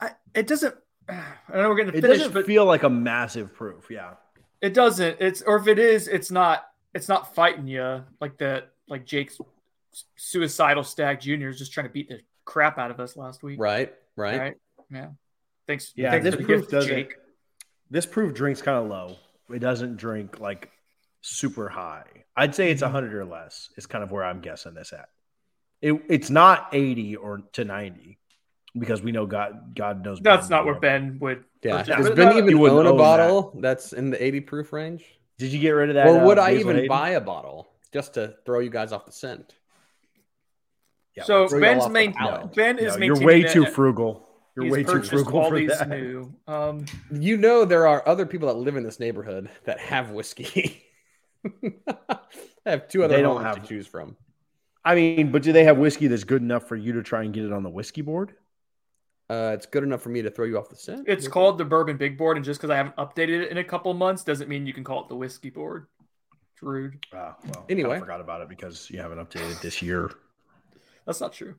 I, 0.00 0.12
it 0.34 0.46
doesn't. 0.46 0.74
I 1.08 1.22
know 1.52 1.68
we're 1.68 1.76
getting 1.76 1.92
to 1.92 1.98
It 1.98 2.02
finish, 2.02 2.18
doesn't 2.18 2.32
but 2.32 2.46
feel 2.46 2.64
like 2.64 2.82
a 2.82 2.90
massive 2.90 3.54
proof. 3.54 3.88
Yeah. 3.90 4.14
It 4.62 4.72
doesn't. 4.74 5.16
It's 5.20 5.42
or 5.42 5.56
if 5.56 5.66
it 5.66 5.78
is, 5.78 6.08
it's 6.08 6.30
not. 6.30 6.64
It's 6.94 7.08
not 7.08 7.34
fighting 7.34 7.66
you 7.66 8.04
like 8.20 8.38
that. 8.38 8.70
Like 8.88 9.04
Jake's 9.04 9.38
suicidal 10.16 10.84
Stagg 10.84 11.20
Junior 11.20 11.48
is 11.48 11.58
just 11.58 11.72
trying 11.72 11.86
to 11.86 11.92
beat 11.92 12.08
the 12.08 12.20
crap 12.44 12.78
out 12.78 12.90
of 12.90 13.00
us 13.00 13.16
last 13.16 13.42
week. 13.42 13.58
Right. 13.60 13.92
Right. 14.16 14.38
Right. 14.38 14.54
Yeah. 14.90 15.08
Thanks. 15.66 15.92
Yeah, 15.96 16.10
Thanks 16.12 16.24
this 16.24 16.34
for 16.34 16.42
proof 16.44 16.60
gift, 16.62 16.70
doesn't. 16.70 16.90
Jake. 16.90 17.14
This 17.90 18.06
proof 18.06 18.34
drinks 18.34 18.62
kind 18.62 18.78
of 18.78 18.86
low. 18.88 19.16
It 19.54 19.58
doesn't 19.58 19.96
drink 19.96 20.38
like 20.40 20.70
super 21.22 21.68
high. 21.68 22.04
I'd 22.36 22.54
say 22.54 22.70
it's 22.70 22.82
Mhm. 22.82 22.86
100 22.86 23.14
or 23.14 23.24
less. 23.24 23.70
Is 23.76 23.86
kind 23.86 24.04
of 24.04 24.10
where 24.10 24.24
I'm 24.24 24.40
guessing 24.40 24.74
this 24.74 24.92
at. 24.92 25.08
It, 25.80 26.00
it's 26.08 26.30
not 26.30 26.68
80 26.72 27.16
or 27.16 27.38
to 27.54 27.64
90 27.64 28.18
because 28.78 29.02
we 29.02 29.12
know 29.12 29.26
God 29.26 29.74
God 29.74 30.04
knows. 30.04 30.20
That's 30.20 30.48
Ben 30.48 30.56
not 30.58 30.64
where. 30.64 30.74
Ben 30.80 31.18
would. 31.20 31.44
Yeah. 31.62 31.78
purchase. 31.78 31.96
Does 31.96 32.08
But 32.08 32.16
Ben 32.16 32.28
no, 32.30 32.38
even 32.38 32.50
you 32.50 32.58
wouldn't 32.58 32.80
own 32.80 32.86
a 32.86 32.90
own 32.90 32.96
bottle 32.98 33.58
that's 33.60 33.92
in 33.92 34.10
the 34.10 34.22
80 34.22 34.40
proof 34.40 34.72
range? 34.72 35.04
Did 35.38 35.52
you 35.52 35.58
get 35.60 35.70
rid 35.70 35.90
of 35.90 35.94
that? 35.96 36.06
or 36.08 36.24
would 36.26 36.38
uh, 36.38 36.42
I 36.42 36.54
even 36.54 36.76
Hayden? 36.76 36.88
buy 36.88 37.10
a 37.10 37.20
bottle 37.20 37.68
just 37.92 38.14
to 38.14 38.34
throw 38.46 38.60
you 38.60 38.70
guys 38.70 38.92
off 38.92 39.06
the 39.06 39.12
scent? 39.12 39.54
Yeah, 41.16 41.24
so 41.24 41.48
Ben's 41.48 41.88
main. 41.88 42.12
palate. 42.14 42.54
Ben 42.54 42.76
no, 42.76 42.82
is. 42.82 42.96
you're 42.98 43.20
way 43.20 43.42
that 43.42 43.52
too 43.52 43.66
frugal. 43.66 44.26
You're 44.56 44.64
he's 44.66 44.72
way 44.72 44.82
too 44.84 45.02
frugal 45.02 45.40
all 45.40 45.48
for 45.50 45.58
these 45.58 45.78
that. 45.78 45.88
new. 45.88 46.32
Um, 46.46 46.84
You 47.10 47.36
know 47.36 47.64
there 47.64 47.86
are 47.86 48.06
other 48.06 48.26
people 48.26 48.48
that 48.48 48.54
live 48.54 48.76
in 48.76 48.82
this 48.82 48.98
neighborhood 49.00 49.50
that 49.64 49.78
have 49.80 50.10
whiskey. 50.10 50.82
I 52.08 52.18
have 52.66 52.88
two 52.88 53.02
other 53.04 53.16
They 53.16 53.22
don't 53.22 53.42
have- 53.42 53.60
to 53.60 53.66
choose 53.66 53.86
from. 53.86 54.16
I 54.84 54.94
mean, 54.96 55.30
but 55.30 55.42
do 55.42 55.52
they 55.52 55.62
have 55.64 55.78
whiskey 55.78 56.08
that's 56.08 56.24
good 56.24 56.42
enough 56.42 56.66
for 56.66 56.74
you 56.74 56.94
to 56.94 57.02
try 57.04 57.22
and 57.22 57.32
get 57.32 57.44
it 57.44 57.52
on 57.52 57.62
the 57.62 57.70
whiskey 57.70 58.02
board? 58.02 58.34
Uh, 59.32 59.52
it's 59.54 59.64
good 59.66 59.82
enough 59.82 60.02
for 60.02 60.10
me 60.10 60.20
to 60.20 60.30
throw 60.30 60.44
you 60.44 60.58
off 60.58 60.68
the 60.68 60.76
scent. 60.76 61.04
it's 61.08 61.26
called 61.26 61.56
the 61.56 61.64
Bourbon 61.64 61.96
Big 61.96 62.18
Board, 62.18 62.36
and 62.36 62.44
just 62.44 62.60
because 62.60 62.70
I 62.70 62.76
haven't 62.76 62.96
updated 62.96 63.44
it 63.44 63.50
in 63.50 63.56
a 63.58 63.64
couple 63.64 63.92
months 63.94 64.24
doesn't 64.24 64.48
mean 64.48 64.66
you 64.66 64.74
can 64.74 64.84
call 64.84 65.02
it 65.02 65.08
the 65.08 65.16
whiskey 65.16 65.48
board. 65.48 65.86
It's 66.52 66.62
rude. 66.62 66.98
Ah, 67.14 67.36
well, 67.46 67.64
Anyway. 67.70 67.96
I 67.96 68.00
forgot 68.00 68.20
about 68.20 68.42
it 68.42 68.48
because 68.50 68.90
you 68.90 68.98
haven't 68.98 69.18
updated 69.18 69.52
it 69.52 69.62
this 69.62 69.80
year. 69.80 70.10
That's 71.06 71.20
not 71.20 71.32
true. 71.32 71.54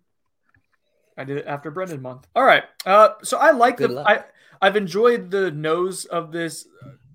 I 1.18 1.24
did 1.24 1.38
it 1.38 1.46
after 1.48 1.72
Brendan 1.72 2.02
month. 2.02 2.28
All 2.36 2.44
right. 2.44 2.64
Uh, 2.86 3.10
so 3.24 3.38
I 3.38 3.52
like 3.52 3.78
Good 3.78 3.90
the 3.90 3.96
luck. 3.96 4.08
I 4.08 4.24
I've 4.66 4.76
enjoyed 4.76 5.32
the 5.32 5.50
nose 5.52 6.06
of 6.06 6.32
this 6.32 6.68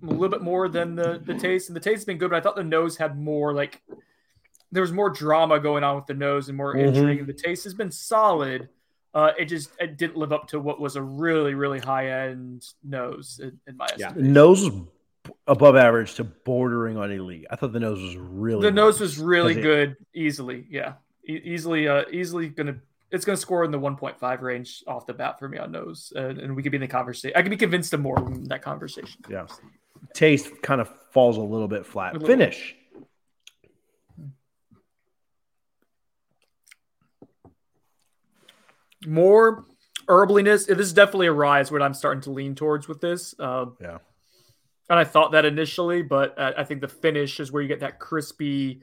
a 0.02 0.06
little 0.06 0.28
bit 0.28 0.42
more 0.42 0.68
than 0.68 0.94
the 0.96 1.20
the 1.24 1.34
taste, 1.34 1.68
and 1.68 1.76
the 1.76 1.80
taste 1.80 1.98
has 1.98 2.04
been 2.04 2.18
good. 2.18 2.30
But 2.30 2.36
I 2.36 2.40
thought 2.40 2.56
the 2.56 2.64
nose 2.64 2.96
had 2.96 3.18
more 3.18 3.52
like 3.54 3.80
there 4.72 4.82
was 4.82 4.92
more 4.92 5.08
drama 5.10 5.58
going 5.60 5.82
on 5.84 5.96
with 5.96 6.06
the 6.06 6.14
nose 6.14 6.48
and 6.48 6.56
more 6.56 6.74
Mhm. 6.74 6.88
intrigue. 6.88 7.18
And 7.20 7.28
the 7.28 7.32
taste 7.32 7.64
has 7.64 7.74
been 7.74 7.90
solid. 7.90 8.68
Uh, 9.14 9.32
it 9.38 9.46
just 9.46 9.70
it 9.80 9.96
didn't 9.96 10.16
live 10.16 10.32
up 10.32 10.48
to 10.48 10.60
what 10.60 10.78
was 10.80 10.96
a 10.96 11.02
really 11.02 11.54
really 11.54 11.78
high 11.80 12.08
end 12.28 12.64
nose 12.84 13.40
in, 13.42 13.58
in 13.66 13.76
my 13.76 13.86
Yeah. 13.96 14.08
estimation. 14.08 14.32
Nose 14.32 14.70
was 14.70 14.82
above 15.46 15.76
average 15.76 16.14
to 16.16 16.24
bordering 16.24 16.96
on 16.96 17.10
elite. 17.10 17.46
I 17.50 17.56
thought 17.56 17.72
the 17.72 17.80
nose 17.80 18.00
was 18.02 18.16
really 18.16 18.62
The 18.62 18.70
nose 18.70 18.98
good. 18.98 19.04
was 19.04 19.18
really 19.18 19.54
'Cause 19.54 19.60
it- 19.60 19.62
good, 19.62 19.96
easily. 20.14 20.66
Yeah, 20.70 20.94
e- 21.26 21.40
easily, 21.44 21.88
uh, 21.88 22.04
easily 22.12 22.48
gonna. 22.48 22.76
It's 23.10 23.24
gonna 23.24 23.38
score 23.38 23.64
in 23.64 23.70
the 23.70 23.78
1.5 23.78 24.42
range 24.42 24.84
off 24.86 25.06
the 25.06 25.14
bat 25.14 25.38
for 25.38 25.48
me 25.48 25.56
on 25.56 25.72
nose, 25.72 26.12
uh, 26.14 26.20
and 26.28 26.54
we 26.54 26.62
could 26.62 26.72
be 26.72 26.76
in 26.76 26.82
the 26.82 26.88
conversation. 26.88 27.34
I 27.36 27.40
could 27.42 27.50
be 27.50 27.56
convinced 27.56 27.94
of 27.94 28.00
more 28.00 28.18
in 28.18 28.44
that 28.44 28.60
conversation. 28.62 29.22
Yeah. 29.28 29.46
taste 30.14 30.62
kind 30.62 30.80
of 30.80 30.88
falls 31.10 31.36
a 31.36 31.42
little 31.42 31.68
bit 31.68 31.84
flat. 31.84 32.12
Little. 32.14 32.28
Finish. 32.28 32.76
More 39.08 39.64
herbliness. 40.08 40.66
This 40.66 40.78
is 40.78 40.92
definitely 40.92 41.26
a 41.26 41.32
rise. 41.32 41.70
What 41.72 41.82
I'm 41.82 41.94
starting 41.94 42.22
to 42.22 42.30
lean 42.30 42.54
towards 42.54 42.88
with 42.88 43.00
this. 43.00 43.34
Uh, 43.38 43.66
Yeah. 43.80 43.98
and 44.90 44.98
I 44.98 45.04
thought 45.04 45.32
that 45.32 45.44
initially, 45.44 46.02
but 46.02 46.38
uh, 46.38 46.52
I 46.56 46.64
think 46.64 46.80
the 46.80 46.88
finish 46.88 47.40
is 47.40 47.52
where 47.52 47.62
you 47.62 47.68
get 47.68 47.80
that 47.80 47.98
crispy, 47.98 48.80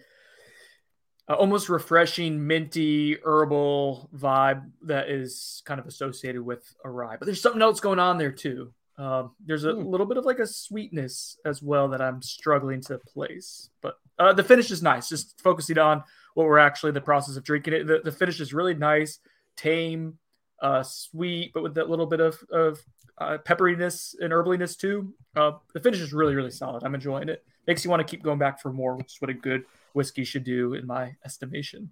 uh, 1.27 1.33
almost 1.33 1.69
refreshing, 1.69 2.45
minty, 2.45 3.17
herbal 3.23 4.09
vibe 4.15 4.69
that 4.83 5.09
is 5.09 5.63
kind 5.65 5.79
of 5.79 5.87
associated 5.87 6.41
with 6.43 6.63
a 6.83 6.89
rye. 6.89 7.17
But 7.17 7.25
there's 7.25 7.41
something 7.41 7.61
else 7.61 7.79
going 7.79 7.99
on 7.99 8.17
there 8.19 8.31
too. 8.31 8.71
Um, 8.97 9.31
there's 9.43 9.65
a 9.65 9.73
Hmm. 9.73 9.85
little 9.87 10.05
bit 10.05 10.17
of 10.17 10.25
like 10.25 10.39
a 10.39 10.47
sweetness 10.47 11.37
as 11.45 11.61
well 11.61 11.87
that 11.89 12.01
I'm 12.01 12.21
struggling 12.21 12.81
to 12.81 12.99
place. 12.99 13.69
But 13.81 13.95
uh, 14.19 14.31
the 14.33 14.43
finish 14.43 14.71
is 14.71 14.81
nice. 14.83 15.09
Just 15.09 15.41
focusing 15.41 15.77
on 15.77 16.03
what 16.35 16.45
we're 16.47 16.59
actually 16.59 16.89
in 16.89 16.93
the 16.95 17.01
process 17.01 17.35
of 17.35 17.43
drinking 17.43 17.73
it. 17.73 17.87
The, 17.87 17.99
the 18.03 18.11
finish 18.11 18.39
is 18.39 18.53
really 18.53 18.73
nice, 18.75 19.19
tame, 19.55 20.17
uh, 20.61 20.83
sweet, 20.83 21.51
but 21.53 21.63
with 21.63 21.75
that 21.75 21.89
little 21.89 22.05
bit 22.05 22.19
of, 22.19 22.37
of 22.51 22.79
uh, 23.17 23.37
pepperiness 23.37 24.15
and 24.19 24.31
herbliness 24.31 24.75
too. 24.75 25.13
Uh, 25.35 25.53
the 25.73 25.79
finish 25.79 25.99
is 25.99 26.13
really, 26.13 26.35
really 26.35 26.51
solid. 26.51 26.83
I'm 26.83 26.95
enjoying 26.95 27.29
it. 27.29 27.43
Makes 27.67 27.83
you 27.83 27.89
want 27.89 28.05
to 28.05 28.09
keep 28.09 28.23
going 28.23 28.39
back 28.39 28.61
for 28.61 28.71
more, 28.71 28.95
which 28.95 29.13
is 29.13 29.21
what 29.21 29.29
a 29.29 29.33
good 29.33 29.65
whiskey 29.93 30.23
should 30.23 30.43
do, 30.43 30.73
in 30.73 30.85
my 30.85 31.15
estimation. 31.25 31.91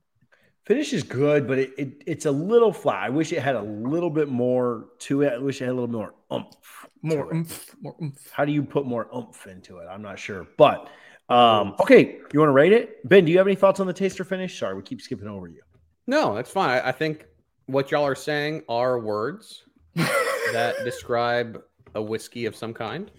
Finish 0.66 0.94
is 0.94 1.04
good, 1.04 1.48
but 1.48 1.60
it, 1.60 1.74
it 1.78 2.04
it's 2.06 2.26
a 2.26 2.32
little 2.32 2.72
flat. 2.72 3.04
I 3.04 3.10
wish 3.10 3.34
it 3.34 3.42
had 3.42 3.56
a 3.56 3.62
little 3.62 4.10
bit 4.10 4.30
more 4.30 4.86
to 5.00 5.24
it. 5.24 5.34
I 5.34 5.38
wish 5.38 5.62
it 5.62 5.66
had 5.66 5.72
a 5.72 5.74
little 5.74 5.90
more 5.90 6.14
umph. 6.32 6.88
More 7.02 7.30
it. 7.30 7.36
oomph, 7.36 7.76
more 7.82 7.96
oomph. 8.02 8.32
How 8.32 8.46
do 8.46 8.54
you 8.54 8.64
put 8.64 8.86
more 8.86 9.10
umph 9.14 9.48
into 9.48 9.80
it? 9.80 9.88
I'm 9.88 10.02
not 10.02 10.20
sure. 10.20 10.48
But 10.58 10.90
um, 11.28 11.76
okay, 11.82 12.20
you 12.32 12.40
want 12.40 12.50
to 12.50 12.54
rate 12.54 12.72
it? 12.72 13.08
Ben, 13.10 13.26
do 13.26 13.32
you 13.32 13.38
have 13.40 13.48
any 13.48 13.56
thoughts 13.56 13.82
on 13.82 13.88
the 13.88 13.94
taste 13.94 14.20
or 14.22 14.24
finish? 14.24 14.58
Sorry, 14.58 14.74
we 14.74 14.84
keep 14.84 15.02
skipping 15.02 15.28
over 15.28 15.48
you. 15.48 15.62
No, 16.08 16.34
that's 16.36 16.52
fine. 16.52 16.70
I, 16.70 16.90
I 16.90 16.92
think 16.94 17.26
what 17.68 17.92
y'all 17.92 18.06
are 18.06 18.16
saying 18.16 18.64
are 18.70 19.00
words 19.00 19.64
that 19.96 20.76
describe 20.84 21.62
a 21.96 22.02
whiskey 22.02 22.46
of 22.46 22.56
some 22.56 22.74
kind. 22.74 23.10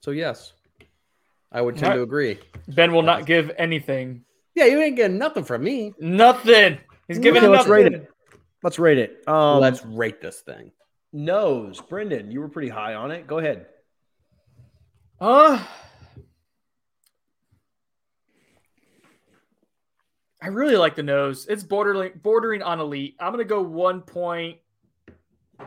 So 0.00 0.10
yes, 0.10 0.52
I 1.50 1.60
would 1.60 1.74
tend 1.76 1.86
Alright. 1.92 1.98
to 1.98 2.02
agree. 2.02 2.38
Ben 2.68 2.92
will 2.92 3.02
not 3.02 3.26
give 3.26 3.50
anything. 3.58 4.24
Yeah, 4.54 4.66
you 4.66 4.80
ain't 4.80 4.96
getting 4.96 5.18
nothing 5.18 5.44
from 5.44 5.64
me. 5.64 5.94
Nothing. 5.98 6.78
He's 7.08 7.18
giving 7.18 7.42
Okay, 7.42 7.48
let's 7.48 7.66
nothing. 7.66 7.72
rate 7.84 7.92
it. 7.94 8.08
Let's 8.62 8.78
rate 8.78 8.98
it. 8.98 9.26
Um, 9.26 9.60
Let's 9.60 9.84
rate 9.84 10.20
this 10.20 10.40
thing. 10.40 10.70
nose, 11.12 11.80
Brendan. 11.80 12.30
You 12.30 12.40
were 12.40 12.48
pretty 12.48 12.68
high 12.68 12.94
on 12.94 13.10
it. 13.10 13.26
Go 13.26 13.38
ahead. 13.38 13.66
Uh, 15.20 15.62
I 20.42 20.48
really 20.48 20.76
like 20.76 20.96
the 20.96 21.04
nose. 21.04 21.46
It's 21.48 21.62
bordering 21.62 22.12
bordering 22.20 22.62
on 22.62 22.80
elite. 22.80 23.14
I'm 23.20 23.32
gonna 23.32 23.44
go 23.44 23.62
one 23.62 24.00
point. 24.00 24.58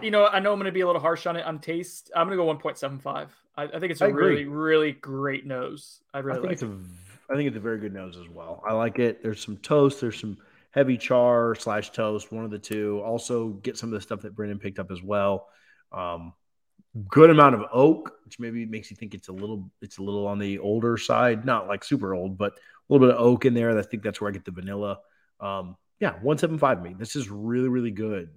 You 0.01 0.11
know, 0.11 0.27
I 0.27 0.39
know 0.39 0.51
I'm 0.51 0.59
gonna 0.59 0.73
be 0.73 0.81
a 0.81 0.85
little 0.85 1.01
harsh 1.01 1.25
on 1.25 1.37
it 1.37 1.45
on 1.45 1.59
taste. 1.59 2.11
I'm 2.13 2.27
gonna 2.27 2.35
go 2.35 2.45
1.75. 2.53 3.29
I, 3.55 3.63
I 3.63 3.67
think 3.79 3.91
it's 3.91 4.01
a 4.01 4.05
I 4.05 4.07
really, 4.09 4.43
really 4.43 4.91
great 4.91 5.45
nose. 5.45 6.01
I 6.13 6.17
I 6.17 6.21
really 6.21 6.39
think 6.39 6.45
like 6.47 6.53
it's 6.53 6.63
it. 6.63 6.67
a, 6.67 7.33
I 7.33 7.35
think 7.37 7.47
it's 7.47 7.55
a 7.55 7.61
very 7.61 7.79
good 7.79 7.93
nose 7.93 8.17
as 8.17 8.27
well. 8.27 8.61
I 8.67 8.73
like 8.73 8.99
it. 8.99 9.23
There's 9.23 9.41
some 9.41 9.55
toast. 9.57 10.01
There's 10.01 10.19
some 10.19 10.37
heavy 10.71 10.97
char 10.97 11.55
slash 11.55 11.91
toast. 11.91 12.33
One 12.33 12.43
of 12.43 12.51
the 12.51 12.59
two. 12.59 13.01
Also 13.05 13.49
get 13.49 13.77
some 13.77 13.89
of 13.89 13.93
the 13.93 14.01
stuff 14.01 14.21
that 14.21 14.35
Brendan 14.35 14.59
picked 14.59 14.77
up 14.77 14.91
as 14.91 15.01
well. 15.01 15.47
Um, 15.93 16.33
good 17.07 17.29
amount 17.29 17.55
of 17.55 17.63
oak, 17.71 18.11
which 18.25 18.39
maybe 18.39 18.65
makes 18.65 18.91
you 18.91 18.97
think 18.97 19.13
it's 19.13 19.29
a 19.29 19.33
little, 19.33 19.71
it's 19.81 19.99
a 19.99 20.03
little 20.03 20.27
on 20.27 20.37
the 20.37 20.59
older 20.59 20.97
side. 20.97 21.45
Not 21.45 21.67
like 21.69 21.85
super 21.85 22.13
old, 22.13 22.37
but 22.37 22.59
a 22.89 22.93
little 22.93 23.07
bit 23.07 23.15
of 23.15 23.21
oak 23.21 23.45
in 23.45 23.53
there. 23.53 23.77
I 23.77 23.81
think 23.81 24.03
that's 24.03 24.21
where 24.21 24.29
I 24.29 24.33
get 24.33 24.45
the 24.45 24.51
vanilla. 24.51 24.99
Um, 25.39 25.77
yeah, 25.99 26.13
one 26.21 26.37
seven 26.37 26.57
five 26.57 26.81
me. 26.81 26.95
This 26.97 27.15
is 27.15 27.29
really, 27.29 27.69
really 27.69 27.91
good. 27.91 28.29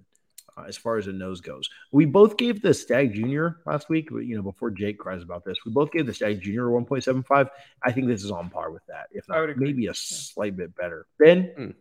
Uh, 0.57 0.63
as 0.63 0.75
far 0.75 0.97
as 0.97 1.05
the 1.05 1.13
nose 1.13 1.41
goes, 1.41 1.69
we 1.91 2.05
both 2.05 2.35
gave 2.35 2.61
the 2.61 2.73
Stagg 2.73 3.13
Junior 3.13 3.57
last 3.65 3.89
week, 3.89 4.09
but 4.11 4.19
you 4.19 4.35
know, 4.35 4.41
before 4.41 4.71
Jake 4.71 4.97
cries 4.97 5.21
about 5.21 5.45
this, 5.45 5.57
we 5.65 5.71
both 5.71 5.91
gave 5.91 6.05
the 6.05 6.13
Stagg 6.13 6.41
Junior 6.41 6.63
1.75. 6.65 7.49
I 7.83 7.91
think 7.91 8.07
this 8.07 8.23
is 8.23 8.31
on 8.31 8.49
par 8.49 8.71
with 8.71 8.85
that, 8.87 9.07
if 9.11 9.29
I 9.29 9.35
not 9.35 9.47
would 9.47 9.57
maybe 9.57 9.87
a 9.87 9.93
slight 9.93 10.57
bit 10.57 10.75
better. 10.75 11.05
Ben, 11.19 11.75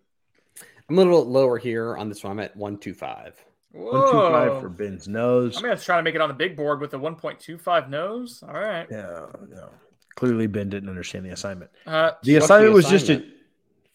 I'm 0.88 0.98
a 0.98 1.02
little 1.02 1.24
lower 1.24 1.58
here 1.58 1.96
on 1.96 2.08
this 2.08 2.24
one. 2.24 2.32
I'm 2.32 2.40
at 2.40 2.56
one 2.56 2.78
two 2.78 2.94
five. 2.94 3.42
one 3.72 4.10
two 4.10 4.18
five 4.18 4.60
for 4.60 4.68
Ben's 4.68 5.08
nose. 5.08 5.56
I'm 5.56 5.62
gonna 5.62 5.76
try 5.76 5.96
to 5.96 6.02
make 6.02 6.14
it 6.14 6.20
on 6.20 6.28
the 6.28 6.34
big 6.34 6.56
board 6.56 6.80
with 6.80 6.94
a 6.94 6.98
1.25 6.98 7.88
nose. 7.88 8.42
All 8.46 8.54
right. 8.54 8.86
yeah, 8.90 9.26
yeah. 9.50 9.66
Clearly, 10.18 10.48
Ben 10.48 10.68
didn't 10.68 10.88
understand 10.88 11.24
the 11.24 11.30
assignment. 11.30 11.70
Uh, 11.86 12.10
The 12.24 12.34
assignment 12.36 12.72
the 12.72 12.74
was 12.74 12.88
just 12.88 13.08
a 13.08 13.12
assignment? 13.12 13.34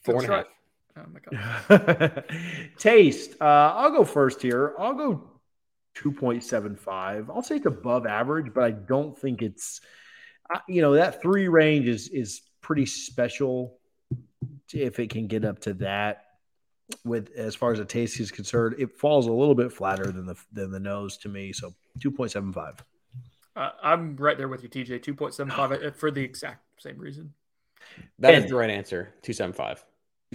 Four 0.04 0.24
and 0.24 0.32
a 0.32 0.36
Let's 0.38 0.48
oh 0.96 1.06
my 1.12 1.78
god. 1.78 2.24
taste. 2.78 3.32
Uh, 3.42 3.74
I'll 3.76 3.92
go 3.92 4.06
first 4.06 4.42
here. 4.42 4.74
I'll 4.80 4.94
go 4.94 5.30
2.75. 5.98 7.30
I'll 7.30 7.42
say 7.42 7.58
it's 7.58 7.66
above 7.66 8.06
average, 8.06 8.54
but 8.54 8.64
I 8.64 8.72
don't 8.72 9.20
think 9.20 9.42
it's, 9.42 9.82
uh, 10.50 10.60
you 10.70 10.82
know, 10.82 10.94
that 10.94 11.22
three 11.22 11.50
range 11.50 11.90
is 11.90 12.08
is 12.08 12.42
pretty 12.62 12.86
special 12.86 13.78
if 14.74 15.00
it 15.00 15.10
can 15.10 15.28
get 15.28 15.44
up 15.44 15.60
to 15.60 15.74
that. 15.74 16.24
With 17.04 17.32
as 17.36 17.54
far 17.54 17.74
as 17.74 17.80
the 17.80 17.86
taste 17.86 18.18
is 18.22 18.32
concerned, 18.32 18.76
it 18.80 18.98
falls 18.98 19.28
a 19.28 19.32
little 19.34 19.56
bit 19.56 19.74
flatter 19.74 20.10
than 20.10 20.26
the 20.26 20.36
than 20.54 20.72
the 20.72 20.80
nose 20.80 21.18
to 21.18 21.28
me. 21.28 21.52
So 21.52 21.74
2.75. 22.00 22.80
Uh, 23.56 23.70
I'm 23.82 24.16
right 24.16 24.38
there 24.38 24.48
with 24.48 24.64
you, 24.64 24.70
TJ. 24.70 25.04
2.75 25.04 25.88
uh, 25.88 25.92
for 25.92 26.12
the 26.12 26.24
exact 26.24 26.64
same 26.80 26.98
reason. 26.98 27.34
That 28.20 28.34
is 28.34 28.44
Ben. 28.44 28.50
the 28.50 28.56
right 28.56 28.70
answer. 28.70 29.14
Two 29.22 29.34
seven 29.34 29.54
five. 29.54 29.84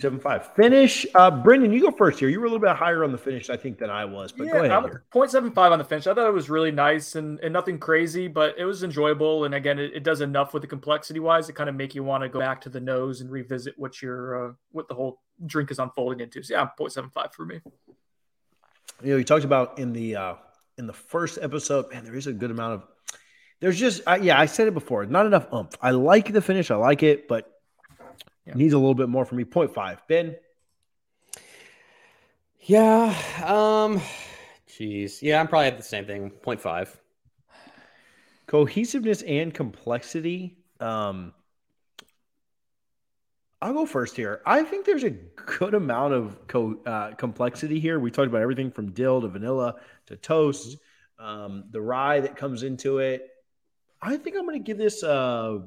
2.75. 0.00 0.54
Finish. 0.54 1.06
Uh, 1.14 1.30
Brendan, 1.30 1.72
you 1.72 1.80
go 1.80 1.90
first 1.90 2.18
here. 2.20 2.28
You 2.28 2.40
were 2.40 2.46
a 2.46 2.48
little 2.48 2.64
bit 2.64 2.76
higher 2.76 3.04
on 3.04 3.12
the 3.12 3.18
finish, 3.18 3.50
I 3.50 3.56
think, 3.56 3.78
than 3.78 3.90
I 3.90 4.04
was, 4.04 4.32
but 4.32 4.46
go 4.46 4.58
ahead 4.58 4.70
I'm 4.70 4.84
here. 4.84 5.04
0.75 5.12 5.72
on 5.72 5.78
the 5.78 5.84
finish. 5.84 6.06
I 6.06 6.14
thought 6.14 6.26
it 6.28 6.32
was 6.32 6.48
really 6.48 6.70
nice 6.70 7.16
and, 7.16 7.40
and 7.40 7.52
nothing 7.52 7.78
crazy, 7.78 8.28
but 8.28 8.54
it 8.58 8.64
was 8.64 8.82
enjoyable. 8.82 9.44
And 9.44 9.54
again, 9.54 9.78
it, 9.78 9.92
it 9.94 10.02
does 10.02 10.20
enough 10.20 10.54
with 10.54 10.62
the 10.62 10.68
complexity 10.68 11.20
wise 11.20 11.46
to 11.46 11.52
kind 11.52 11.68
of 11.68 11.74
make 11.74 11.94
you 11.94 12.04
want 12.04 12.22
to 12.22 12.28
go 12.28 12.38
back 12.38 12.60
to 12.62 12.68
the 12.68 12.80
nose 12.80 13.20
and 13.20 13.30
revisit 13.30 13.74
what 13.76 14.00
your 14.00 14.50
uh, 14.50 14.52
what 14.70 14.88
the 14.88 14.94
whole 14.94 15.20
drink 15.44 15.70
is 15.70 15.78
unfolding 15.78 16.20
into. 16.20 16.42
So 16.42 16.54
yeah, 16.54 16.68
0.75 16.78 17.32
for 17.32 17.44
me. 17.44 17.60
you 19.02 19.10
know, 19.10 19.16
you 19.16 19.24
talked 19.24 19.44
about 19.44 19.78
in 19.78 19.92
the 19.92 20.16
uh 20.16 20.34
in 20.76 20.86
the 20.86 20.92
first 20.92 21.38
episode, 21.42 21.90
man, 21.92 22.04
there 22.04 22.14
is 22.14 22.28
a 22.28 22.32
good 22.32 22.52
amount 22.52 22.74
of 22.74 22.88
there's 23.60 23.78
just 23.78 24.02
I, 24.06 24.16
yeah, 24.16 24.38
I 24.38 24.46
said 24.46 24.68
it 24.68 24.74
before, 24.74 25.04
not 25.06 25.26
enough 25.26 25.46
umph. 25.52 25.74
I 25.80 25.90
like 25.92 26.32
the 26.32 26.40
finish, 26.40 26.70
I 26.70 26.76
like 26.76 27.02
it, 27.02 27.28
but 27.28 27.50
Yeah. 28.46 28.54
needs 28.54 28.72
a 28.72 28.78
little 28.78 28.94
bit 28.94 29.08
more 29.08 29.24
for 29.24 29.34
me. 29.34 29.44
0.5. 29.44 29.98
Ben, 30.08 30.36
Yeah. 32.60 33.14
Um. 33.44 34.00
Jeez. 34.68 35.22
Yeah, 35.22 35.40
I'm 35.40 35.48
probably 35.48 35.66
at 35.68 35.76
the 35.76 35.82
same 35.82 36.04
thing. 36.06 36.30
0.5. 36.42 36.88
cohesiveness 38.46 39.22
and 39.22 39.52
complexity. 39.52 40.58
Um 40.80 41.32
I'll 43.60 43.72
go 43.72 43.86
first 43.86 44.14
here. 44.14 44.40
I 44.46 44.62
think 44.62 44.86
there's 44.86 45.02
a 45.02 45.10
good 45.10 45.74
amount 45.74 46.14
of 46.14 46.46
co- 46.46 46.80
uh, 46.86 47.10
complexity 47.16 47.80
here. 47.80 47.98
We 47.98 48.12
talked 48.12 48.28
about 48.28 48.40
everything 48.40 48.70
from 48.70 48.92
dill 48.92 49.20
to 49.20 49.26
vanilla 49.26 49.74
to 50.06 50.16
toast, 50.16 50.78
um, 51.18 51.64
the 51.72 51.80
rye 51.80 52.20
that 52.20 52.36
comes 52.36 52.62
into 52.62 52.98
it. 52.98 53.28
I 54.00 54.16
think 54.16 54.36
I'm 54.36 54.46
going 54.46 54.62
to 54.62 54.64
give 54.64 54.78
this 54.78 55.02
uh, 55.02 55.58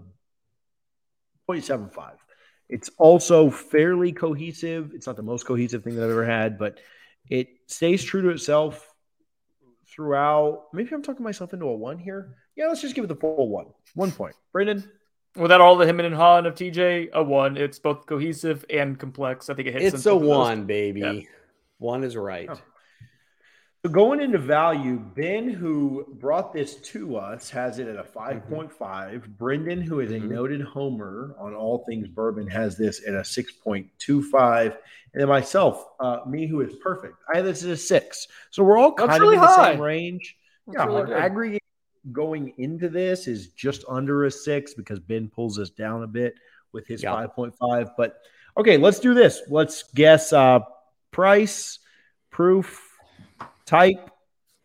0.75. 1.50 2.14
It's 2.70 2.90
also 2.98 3.50
fairly 3.50 4.14
cohesive. 4.14 4.94
It's 4.94 5.08
not 5.08 5.18
the 5.18 5.24
most 5.24 5.46
cohesive 5.46 5.84
thing 5.84 5.96
that 5.96 6.06
I've 6.06 6.12
ever 6.12 6.26
had, 6.26 6.58
but 6.58 6.80
it 7.30 7.50
stays 7.68 8.04
true 8.04 8.22
to 8.22 8.30
itself 8.30 8.88
throughout. 9.88 10.68
Maybe 10.72 10.94
I'm 10.94 11.04
talking 11.04 11.24
myself 11.24 11.54
into 11.54 11.66
a 11.66 11.76
one 11.76 12.00
here. 12.00 12.38
Yeah, 12.56 12.68
let's 12.68 12.82
just 12.82 12.96
give 12.96 13.04
it 13.04 13.08
the 13.08 13.16
full 13.16 13.50
one. 13.50 13.68
One 13.96 14.12
point. 14.12 14.36
Brendan, 14.54 14.90
Without 15.36 15.62
all 15.62 15.78
the 15.78 15.88
him 15.88 16.00
and 16.02 16.14
han 16.14 16.46
of 16.46 16.56
TJ, 16.56 17.12
a 17.12 17.24
one. 17.24 17.56
It's 17.56 17.80
both 17.80 18.06
cohesive 18.06 18.66
and 18.70 19.00
complex. 19.00 19.50
I 19.50 19.54
think 19.54 19.70
it 19.70 19.74
hits. 19.74 19.96
It's 19.96 20.06
a 20.06 20.10
both 20.10 20.22
of 20.24 20.28
those. 20.28 20.38
one, 20.38 20.66
baby. 20.66 21.00
Yeah. 21.00 21.22
One 21.78 22.04
is 22.04 22.18
right. 22.18 22.50
Oh. 22.52 22.60
So 23.84 23.90
going 23.92 24.22
into 24.22 24.38
value, 24.38 25.00
Ben, 25.00 25.50
who 25.50 26.06
brought 26.20 26.54
this 26.54 26.76
to 26.76 27.18
us, 27.18 27.50
has 27.50 27.80
it 27.80 27.88
at 27.88 27.96
a 27.96 28.04
5.5. 28.04 29.28
Brendan, 29.40 29.82
who 29.82 30.02
is 30.02 30.12
a 30.12 30.20
Mhm. 30.20 30.30
noted 30.30 30.62
homer 30.62 31.36
on 31.40 31.56
all 31.56 31.80
things 31.86 32.08
bourbon, 32.08 32.46
has 32.46 32.78
this 32.78 33.02
at 33.08 33.16
a 33.16 33.24
6.25. 33.24 34.78
And 35.14 35.22
then 35.22 35.28
myself, 35.28 35.84
uh, 36.00 36.20
me, 36.28 36.46
who 36.46 36.62
is 36.62 36.76
perfect, 36.76 37.16
I 37.34 37.38
have 37.38 37.46
this 37.46 37.64
at 37.64 37.72
a 37.72 37.78
six. 37.78 38.28
So 38.52 38.64
we're 38.64 38.78
all 38.78 38.94
That's 38.94 39.10
kind 39.10 39.22
really 39.24 39.38
of 39.38 39.42
in 39.42 39.48
the 39.48 39.56
same 39.72 39.82
range. 39.82 40.38
That's 40.68 40.78
yeah, 40.78 40.86
really 40.86 41.14
aggregate 41.14 41.64
going 42.12 42.54
into 42.60 42.88
this 42.88 43.28
is 43.28 43.48
just 43.50 43.84
under 43.90 44.26
a 44.26 44.32
six 44.32 44.76
because 44.76 45.00
Ben 45.00 45.28
pulls 45.28 45.58
us 45.58 45.72
down 45.72 46.04
a 46.04 46.08
bit 46.08 46.36
with 46.72 46.86
his 46.86 47.02
Yeah. 47.02 47.14
5.5. 47.14 47.98
But 47.98 48.22
okay, 48.58 48.78
let's 48.78 49.00
do 49.00 49.16
this. 49.16 49.42
Let's 49.50 49.92
guess 49.94 50.32
uh, 50.34 50.60
price, 51.10 51.80
proof, 52.30 52.91
type, 53.66 54.12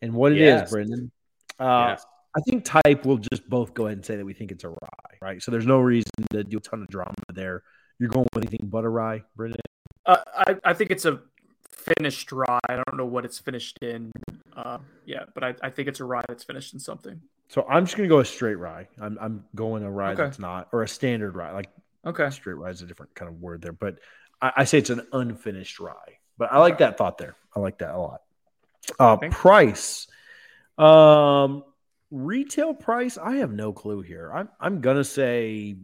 and 0.02 0.12
what 0.12 0.32
it 0.32 0.40
is, 0.40 0.60
Yes. 0.60 0.70
Brendan. 0.70 1.10
Uh, 1.58 1.88
Yes. 1.90 2.04
I 2.36 2.40
think 2.40 2.64
type 2.64 3.06
we'll 3.06 3.16
just 3.16 3.48
both 3.48 3.72
go 3.72 3.86
ahead 3.86 3.96
and 3.96 4.04
say 4.04 4.16
that 4.16 4.24
we 4.26 4.34
think 4.34 4.52
it's 4.52 4.64
a 4.64 4.68
rye, 4.68 5.16
right? 5.22 5.42
So 5.42 5.50
there's 5.50 5.64
no 5.66 5.78
reason 5.80 6.10
to 6.32 6.44
do 6.44 6.58
a 6.58 6.60
ton 6.60 6.82
of 6.82 6.88
drama 6.88 7.14
there. 7.32 7.62
You're 7.98 8.10
going 8.10 8.26
with 8.34 8.44
anything 8.44 8.68
but 8.68 8.84
a 8.84 8.90
rye, 8.90 9.22
Brendan? 9.36 9.60
Uh, 10.04 10.18
I, 10.34 10.56
I 10.62 10.74
think 10.74 10.90
it's 10.90 11.06
a 11.06 11.22
finished 11.70 12.30
rye. 12.32 12.58
I 12.68 12.76
don't 12.76 12.96
know 12.98 13.06
what 13.06 13.24
it's 13.24 13.38
finished 13.38 13.78
in. 13.80 14.12
Uh, 14.54 14.78
yeah, 15.06 15.24
but 15.34 15.44
I, 15.44 15.54
I 15.62 15.70
think 15.70 15.88
it's 15.88 16.00
a 16.00 16.04
rye 16.04 16.24
that's 16.28 16.44
finished 16.44 16.74
in 16.74 16.80
something. 16.80 17.18
So 17.48 17.64
I'm 17.68 17.86
just 17.86 17.96
going 17.96 18.06
to 18.06 18.14
go 18.14 18.20
a 18.20 18.24
straight 18.24 18.56
rye. 18.56 18.86
I'm, 19.00 19.16
I'm 19.18 19.44
going 19.54 19.82
a 19.82 19.90
rye 19.90 20.12
Okay. 20.12 20.24
that's 20.24 20.38
not, 20.38 20.68
or 20.72 20.82
a 20.82 20.88
standard 20.88 21.36
rye. 21.36 21.52
Like 21.52 21.70
Okay. 22.04 22.28
straight 22.28 22.54
rye 22.54 22.70
is 22.70 22.82
a 22.82 22.86
different 22.86 23.14
kind 23.14 23.30
of 23.30 23.40
word 23.40 23.62
there, 23.62 23.72
but 23.72 23.98
I, 24.42 24.52
I 24.58 24.64
say 24.64 24.76
it's 24.78 24.90
an 24.90 25.06
unfinished 25.12 25.80
rye. 25.80 26.18
But 26.36 26.52
I 26.52 26.58
like 26.58 26.74
Okay. 26.74 26.84
that 26.84 26.98
thought 26.98 27.16
there. 27.16 27.34
I 27.54 27.60
like 27.60 27.78
that 27.78 27.94
a 27.94 27.98
lot. 27.98 28.20
Uh, 28.98 29.16
price, 29.16 30.06
um, 30.78 31.64
retail 32.10 32.74
price. 32.74 33.18
I 33.18 33.36
have 33.36 33.52
no 33.52 33.72
clue 33.72 34.02
here. 34.02 34.30
I'm 34.32 34.48
I'm 34.60 34.80
gonna 34.80 35.04
say. 35.04 35.76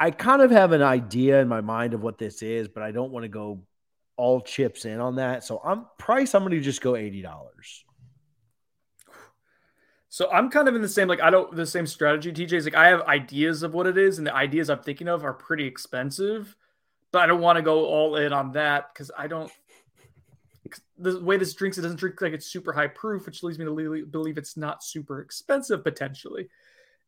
I 0.00 0.12
kind 0.12 0.42
of 0.42 0.52
have 0.52 0.70
an 0.70 0.82
idea 0.82 1.40
in 1.40 1.48
my 1.48 1.60
mind 1.60 1.92
of 1.92 2.02
what 2.02 2.18
this 2.18 2.40
is, 2.42 2.68
but 2.68 2.84
I 2.84 2.92
don't 2.92 3.10
want 3.10 3.24
to 3.24 3.28
go 3.28 3.62
all 4.16 4.40
chips 4.40 4.84
in 4.84 5.00
on 5.00 5.16
that. 5.16 5.44
So 5.44 5.60
I'm 5.64 5.86
price. 5.98 6.34
I'm 6.34 6.42
going 6.42 6.52
to 6.52 6.60
just 6.60 6.82
go 6.82 6.94
eighty 6.96 7.22
dollars. 7.22 7.84
So 10.10 10.30
I'm 10.30 10.50
kind 10.50 10.68
of 10.68 10.74
in 10.74 10.82
the 10.82 10.88
same 10.88 11.08
like 11.08 11.20
I 11.20 11.30
don't 11.30 11.54
the 11.54 11.66
same 11.66 11.86
strategy. 11.86 12.32
TJ's 12.32 12.64
like 12.64 12.74
I 12.74 12.88
have 12.88 13.02
ideas 13.02 13.62
of 13.62 13.74
what 13.74 13.86
it 13.86 13.96
is, 13.96 14.18
and 14.18 14.26
the 14.26 14.34
ideas 14.34 14.68
I'm 14.68 14.80
thinking 14.80 15.08
of 15.08 15.24
are 15.24 15.32
pretty 15.32 15.66
expensive, 15.66 16.56
but 17.12 17.22
I 17.22 17.26
don't 17.26 17.40
want 17.40 17.56
to 17.56 17.62
go 17.62 17.86
all 17.86 18.16
in 18.16 18.32
on 18.32 18.52
that 18.52 18.92
because 18.92 19.10
I 19.16 19.26
don't. 19.26 19.50
The 20.98 21.20
way 21.20 21.36
this 21.36 21.54
drinks, 21.54 21.78
it 21.78 21.82
doesn't 21.82 21.98
drink 22.00 22.20
like 22.20 22.32
it's 22.32 22.46
super 22.46 22.72
high 22.72 22.88
proof, 22.88 23.24
which 23.26 23.42
leads 23.42 23.58
me 23.58 23.64
to 23.64 24.06
believe 24.06 24.36
it's 24.36 24.56
not 24.56 24.82
super 24.82 25.20
expensive 25.20 25.84
potentially. 25.84 26.48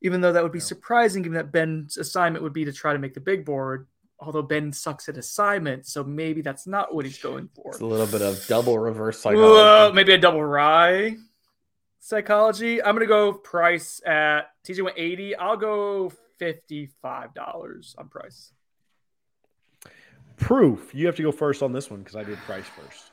Even 0.02 0.20
though 0.20 0.32
that 0.32 0.42
would 0.42 0.52
be 0.52 0.59
Yeah. 0.61 0.64
surprising, 0.64 1.23
given 1.23 1.37
that 1.37 1.52
Ben's 1.52 1.97
assignment 1.97 2.42
would 2.44 2.52
be 2.52 2.64
to 2.64 2.73
try 2.73 2.92
to 2.92 2.99
make 2.99 3.14
the 3.14 3.20
big 3.20 3.44
board. 3.44 3.87
Although 4.18 4.42
Ben 4.42 4.73
sucks 4.73 5.09
at 5.09 5.16
assignments, 5.16 5.92
so 5.92 6.04
maybe 6.04 6.42
that's 6.42 6.66
not 6.66 6.94
what 6.94 7.04
he's 7.06 7.18
going 7.20 7.49
for. 7.54 7.70
It's 7.73 7.80
a 7.80 7.87
little 7.87 8.06
bit 8.06 8.20
of 8.23 8.47
double 8.47 8.78
reverse 8.78 9.18
psychology. 9.18 9.94
maybe 9.94 10.12
a 10.12 10.18
double 10.18 10.44
rye 10.44 11.16
psychology. 12.00 12.82
I'm 12.82 12.94
gonna 12.94 13.06
go 13.06 13.32
price 13.32 14.00
at 14.06 14.50
TJ 14.62 14.82
went 14.82 14.99
80. 14.99 15.35
I'll 15.37 15.56
go 15.56 16.12
$55 16.38 17.94
on 17.99 18.09
price. 18.09 18.52
Proof. 20.37 20.94
You 20.94 21.06
have 21.06 21.16
to 21.16 21.23
go 21.23 21.32
first 21.32 21.62
on 21.62 21.73
this 21.73 21.90
one 21.90 22.00
because 22.00 22.16
I 22.16 22.25
did 22.25 22.38
price 22.38 22.66
first. 22.66 23.10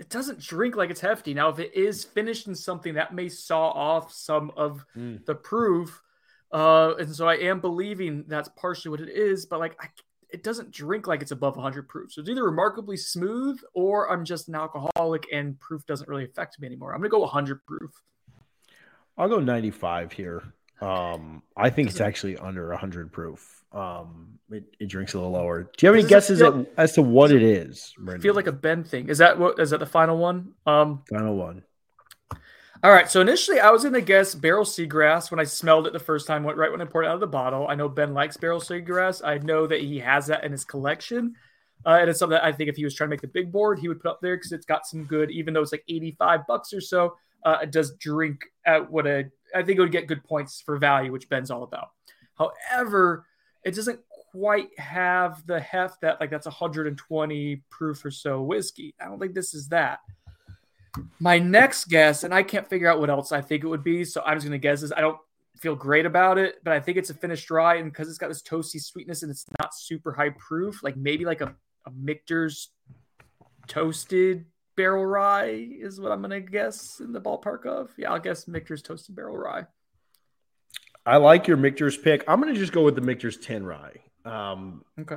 It 0.00 0.08
doesn't 0.08 0.40
drink 0.40 0.76
like 0.76 0.88
it's 0.88 1.00
hefty. 1.02 1.34
Now, 1.34 1.50
if 1.50 1.58
it 1.58 1.74
is 1.74 2.04
finished 2.04 2.48
in 2.48 2.54
something 2.54 2.94
that 2.94 3.14
may 3.14 3.28
saw 3.28 3.68
off 3.68 4.10
some 4.12 4.50
of 4.56 4.84
Mm. 4.96 5.24
the 5.26 5.34
proof. 5.34 6.02
Uh, 6.50 6.94
and 6.98 7.14
so 7.14 7.28
I 7.28 7.34
am 7.34 7.60
believing 7.60 8.24
that's 8.26 8.48
partially 8.56 8.90
what 8.90 9.00
it 9.00 9.10
is, 9.10 9.44
but 9.46 9.60
like 9.60 9.76
I, 9.78 9.88
it 10.30 10.42
doesn't 10.42 10.70
drink 10.70 11.06
like 11.06 11.20
it's 11.20 11.32
above 11.32 11.56
100 11.56 11.86
proof. 11.86 12.12
So 12.12 12.22
it's 12.22 12.30
either 12.30 12.44
remarkably 12.44 12.96
smooth 12.96 13.60
or 13.74 14.10
I'm 14.10 14.24
just 14.24 14.48
an 14.48 14.54
alcoholic 14.54 15.26
and 15.30 15.60
proof 15.60 15.84
doesn't 15.84 16.08
really 16.08 16.24
affect 16.24 16.58
me 16.60 16.66
anymore. 16.66 16.94
I'm 16.94 17.00
gonna 17.00 17.10
go 17.10 17.20
100 17.20 17.64
proof. 17.66 17.92
I'll 19.18 19.28
go 19.28 19.38
95 19.38 20.12
here. 20.12 20.54
Um, 20.80 21.42
I 21.56 21.70
think 21.70 21.88
it's 21.90 22.00
actually 22.00 22.36
under 22.38 22.68
100 22.70 23.12
proof. 23.12 23.64
Um, 23.72 24.38
it, 24.50 24.64
it 24.80 24.86
drinks 24.86 25.14
a 25.14 25.18
little 25.18 25.32
lower. 25.32 25.62
Do 25.64 25.86
you 25.86 25.88
have 25.88 25.94
any 25.94 26.02
Does 26.02 26.10
guesses 26.10 26.40
feel- 26.40 26.60
at, 26.60 26.66
as 26.76 26.92
to 26.94 27.02
what 27.02 27.30
it 27.30 27.42
is? 27.42 27.92
I 27.98 28.04
Brendan? 28.04 28.22
feel 28.22 28.34
like 28.34 28.46
a 28.48 28.52
Ben 28.52 28.82
thing. 28.84 29.08
Is 29.08 29.18
that 29.18 29.38
what 29.38 29.58
is 29.60 29.70
that 29.70 29.78
the 29.78 29.86
final 29.86 30.16
one? 30.18 30.54
Um 30.66 31.02
final 31.08 31.36
one. 31.36 31.62
all 32.82 32.90
right. 32.90 33.08
So 33.10 33.20
initially 33.20 33.60
I 33.60 33.70
was 33.70 33.84
gonna 33.84 34.00
guess 34.00 34.34
Barrell 34.34 34.64
Seagrass 34.64 35.30
when 35.30 35.38
I 35.38 35.44
smelled 35.44 35.86
it 35.86 35.92
the 35.92 35.98
first 36.00 36.26
time, 36.26 36.42
went 36.42 36.58
right 36.58 36.70
when 36.72 36.80
I 36.80 36.84
poured 36.86 37.04
it 37.04 37.08
out 37.08 37.14
of 37.14 37.20
the 37.20 37.26
bottle. 37.28 37.68
I 37.68 37.74
know 37.76 37.88
Ben 37.88 38.12
likes 38.14 38.36
Barrell 38.36 38.60
Seagrass. 38.60 39.22
I 39.24 39.38
know 39.38 39.66
that 39.68 39.80
he 39.82 39.98
has 40.00 40.26
that 40.26 40.42
in 40.44 40.50
his 40.52 40.64
collection. 40.64 41.34
Uh, 41.86 41.96
and 42.00 42.10
it's 42.10 42.18
something 42.18 42.34
that 42.34 42.44
I 42.44 42.52
think 42.52 42.68
if 42.68 42.76
he 42.76 42.84
was 42.84 42.94
trying 42.94 43.08
to 43.08 43.12
make 43.12 43.22
the 43.22 43.28
big 43.28 43.50
board, 43.52 43.78
he 43.78 43.88
would 43.88 44.00
put 44.00 44.10
up 44.10 44.18
there 44.20 44.36
because 44.36 44.52
it's 44.52 44.66
got 44.66 44.84
some 44.86 45.04
good, 45.04 45.30
even 45.30 45.54
though 45.54 45.62
it's 45.62 45.72
like 45.72 45.84
85 45.88 46.40
bucks 46.46 46.74
or 46.74 46.80
so, 46.80 47.16
uh, 47.46 47.58
it 47.62 47.70
does 47.72 47.94
drink 47.96 48.40
at 48.66 48.90
what 48.90 49.06
a 49.06 49.30
I 49.54 49.62
think 49.62 49.78
it 49.78 49.80
would 49.80 49.92
get 49.92 50.06
good 50.06 50.24
points 50.24 50.60
for 50.60 50.76
value, 50.78 51.12
which 51.12 51.28
Ben's 51.28 51.50
all 51.50 51.62
about. 51.62 51.90
However, 52.36 53.26
it 53.64 53.74
doesn't 53.74 54.00
quite 54.30 54.68
have 54.78 55.44
the 55.46 55.60
heft 55.60 56.00
that 56.02 56.20
like 56.20 56.30
that's 56.30 56.46
120 56.46 57.62
proof 57.68 58.04
or 58.04 58.10
so 58.10 58.42
whiskey. 58.42 58.94
I 59.00 59.06
don't 59.06 59.18
think 59.18 59.34
this 59.34 59.54
is 59.54 59.68
that. 59.68 60.00
My 61.20 61.38
next 61.38 61.88
guess, 61.88 62.24
and 62.24 62.34
I 62.34 62.42
can't 62.42 62.68
figure 62.68 62.88
out 62.88 63.00
what 63.00 63.10
else 63.10 63.32
I 63.32 63.40
think 63.40 63.62
it 63.62 63.68
would 63.68 63.84
be, 63.84 64.04
so 64.04 64.22
I'm 64.24 64.36
just 64.36 64.46
gonna 64.46 64.58
guess 64.58 64.80
this. 64.80 64.92
I 64.96 65.00
don't 65.00 65.18
feel 65.56 65.76
great 65.76 66.06
about 66.06 66.38
it, 66.38 66.56
but 66.64 66.72
I 66.72 66.80
think 66.80 66.96
it's 66.96 67.10
a 67.10 67.14
finished 67.14 67.46
dry, 67.46 67.76
and 67.76 67.92
because 67.92 68.08
it's 68.08 68.18
got 68.18 68.28
this 68.28 68.42
toasty 68.42 68.80
sweetness 68.80 69.22
and 69.22 69.30
it's 69.30 69.44
not 69.60 69.74
super 69.74 70.12
high 70.12 70.30
proof, 70.30 70.82
like 70.82 70.96
maybe 70.96 71.24
like 71.24 71.40
a, 71.40 71.54
a 71.86 71.90
Michter's 71.90 72.70
toasted 73.68 74.46
barrel 74.80 75.04
rye 75.04 75.68
is 75.70 76.00
what 76.00 76.10
I'm 76.10 76.22
gonna 76.22 76.40
guess 76.40 77.00
in 77.00 77.12
the 77.12 77.20
ballpark 77.20 77.66
of. 77.66 77.90
Yeah, 77.98 78.12
I'll 78.12 78.18
guess 78.18 78.48
Michter's 78.48 78.80
toasted 78.80 79.14
barrel 79.14 79.36
rye. 79.36 79.66
I 81.04 81.18
like 81.18 81.46
your 81.46 81.58
Michter's 81.58 81.96
pick. 81.96 82.24
I'm 82.28 82.40
going 82.40 82.52
to 82.52 82.60
just 82.60 82.72
go 82.72 82.84
with 82.84 82.94
the 82.94 83.00
Michter's 83.00 83.38
10 83.38 83.64
rye. 83.64 83.96
Um, 84.24 84.84
Okay. 85.00 85.16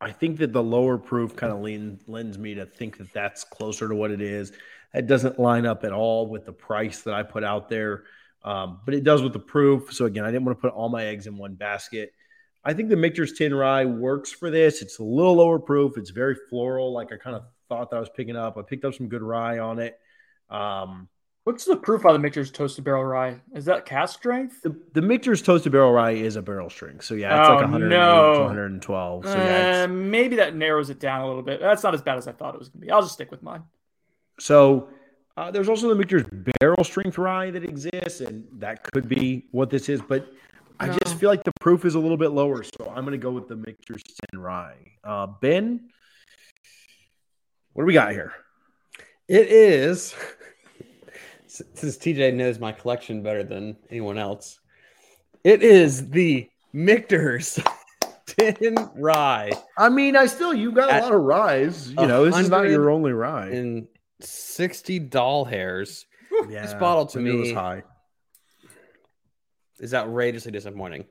I 0.00 0.10
think 0.10 0.38
that 0.38 0.52
the 0.52 0.62
lower 0.62 0.98
proof 0.98 1.36
kind 1.36 1.52
of 1.52 1.60
lean, 1.60 2.00
lends 2.08 2.36
me 2.36 2.54
to 2.54 2.66
think 2.66 2.98
that 2.98 3.12
that's 3.12 3.44
closer 3.44 3.88
to 3.88 3.94
what 3.94 4.10
it 4.10 4.20
is. 4.20 4.52
It 4.92 5.06
doesn't 5.06 5.38
line 5.38 5.64
up 5.64 5.84
at 5.84 5.92
all 5.92 6.26
with 6.26 6.44
the 6.44 6.52
price 6.52 7.02
that 7.02 7.14
I 7.14 7.22
put 7.22 7.44
out 7.44 7.68
there, 7.68 8.02
um, 8.44 8.80
but 8.84 8.94
it 8.94 9.04
does 9.04 9.22
with 9.22 9.32
the 9.32 9.38
proof. 9.38 9.92
So 9.92 10.06
again, 10.06 10.24
I 10.24 10.32
didn't 10.32 10.44
want 10.44 10.58
to 10.58 10.60
put 10.60 10.74
all 10.74 10.88
my 10.88 11.04
eggs 11.04 11.28
in 11.28 11.36
one 11.36 11.54
basket. 11.54 12.12
I 12.64 12.74
think 12.74 12.88
the 12.88 12.96
Michter's 12.96 13.32
10 13.32 13.54
Rye 13.54 13.84
works 13.84 14.32
for 14.32 14.50
this. 14.50 14.82
It's 14.82 14.98
a 14.98 15.04
little 15.04 15.34
lower 15.36 15.60
proof. 15.60 15.96
It's 15.96 16.10
very 16.10 16.36
floral, 16.50 16.92
like 16.92 17.12
I 17.12 17.16
kind 17.16 17.36
of 17.36 17.44
thought 17.72 17.90
that 17.90 17.96
I 17.96 18.00
was 18.00 18.10
picking 18.10 18.36
up. 18.36 18.56
I 18.58 18.62
picked 18.62 18.84
up 18.84 18.94
some 18.94 19.08
good 19.08 19.22
rye 19.22 19.58
on 19.58 19.78
it. 19.78 19.98
Um, 20.50 21.08
What's 21.44 21.64
the 21.64 21.74
proof 21.74 22.04
on 22.06 22.12
the 22.12 22.20
Michter's 22.20 22.52
toasted 22.52 22.84
barrel 22.84 23.04
rye? 23.04 23.40
Is 23.56 23.64
that 23.64 23.84
cask 23.84 24.16
strength? 24.16 24.62
the, 24.62 24.76
the 24.92 25.02
Michter's 25.02 25.42
Toasted 25.42 25.72
Barrel 25.72 25.90
Rye 25.90 26.12
is 26.12 26.36
a 26.36 26.42
barrel 26.42 26.70
strength. 26.70 27.04
So 27.04 27.14
yeah, 27.14 27.40
it's 27.40 27.48
Oh, 27.48 27.54
like 27.54 27.62
108 27.62 27.88
no. 27.88 28.34
to 28.34 28.40
112. 28.42 29.26
So 29.26 29.38
yeah, 29.38 29.82
Uh, 29.82 29.88
maybe 29.88 30.36
that 30.36 30.54
narrows 30.54 30.88
it 30.88 31.00
down 31.00 31.22
a 31.22 31.26
little 31.26 31.42
bit. 31.42 31.58
That's 31.60 31.82
not 31.82 31.94
as 31.94 32.02
bad 32.02 32.16
as 32.16 32.28
I 32.28 32.32
thought 32.32 32.54
it 32.54 32.58
was 32.60 32.68
gonna 32.68 32.82
be. 32.86 32.92
I'll 32.92 33.02
just 33.02 33.14
stick 33.14 33.32
with 33.32 33.42
mine. 33.42 33.64
So 34.38 34.88
uh, 35.36 35.50
there's 35.50 35.68
also 35.68 35.88
the 35.88 35.96
Michter's 35.96 36.22
barrel 36.60 36.84
strength 36.84 37.18
rye 37.18 37.50
that 37.50 37.64
exists, 37.64 38.20
and 38.20 38.44
that 38.60 38.84
could 38.92 39.08
be 39.08 39.46
what 39.50 39.68
this 39.68 39.88
is. 39.88 40.00
But 40.00 40.28
I 40.78 40.86
No. 40.86 40.96
just 41.02 41.16
feel 41.18 41.28
like 41.28 41.42
the 41.42 41.52
proof 41.60 41.84
is 41.84 41.96
a 41.96 41.98
little 41.98 42.16
bit 42.16 42.30
lower, 42.30 42.62
so 42.62 42.86
I'm 42.88 43.04
going 43.04 43.12
to 43.12 43.18
go 43.18 43.32
with 43.32 43.48
the 43.48 43.56
Michter's 43.56 44.02
10 44.30 44.40
Rye. 44.40 44.76
Uh, 45.02 45.26
ben, 45.40 45.88
what 47.72 47.82
do 47.82 47.86
we 47.86 47.92
got 47.92 48.12
here? 48.12 48.32
It 49.28 49.48
is. 49.48 50.14
Since 51.46 51.98
TJ 51.98 52.34
knows 52.34 52.58
my 52.58 52.72
collection 52.72 53.22
better 53.22 53.44
than 53.44 53.76
anyone 53.90 54.16
else, 54.18 54.58
it 55.44 55.62
is 55.62 56.08
the 56.10 56.48
Michter's 56.72 57.60
10 58.26 58.76
Rye 58.94 59.52
I 59.76 59.88
mean, 59.90 60.16
I 60.16 60.26
still 60.26 60.54
you 60.54 60.72
got 60.72 60.90
a 60.90 61.02
lot 61.02 61.12
of 61.12 61.20
ryes. 61.20 61.90
You 61.90 62.06
know, 62.06 62.24
this 62.24 62.38
is 62.38 62.48
not 62.48 62.68
your 62.68 62.90
only 62.90 63.12
rye. 63.12 63.48
And 63.48 63.86
60 64.20 64.98
doll 65.00 65.44
hairs. 65.44 66.06
yeah, 66.48 66.62
this 66.62 66.74
bottle 66.74 67.06
to 67.06 67.18
it 67.18 67.32
was 67.36 67.48
me- 67.48 67.54
high. 67.54 67.82
Is 69.78 69.94
outrageously 69.94 70.52
disappointing. 70.52 71.06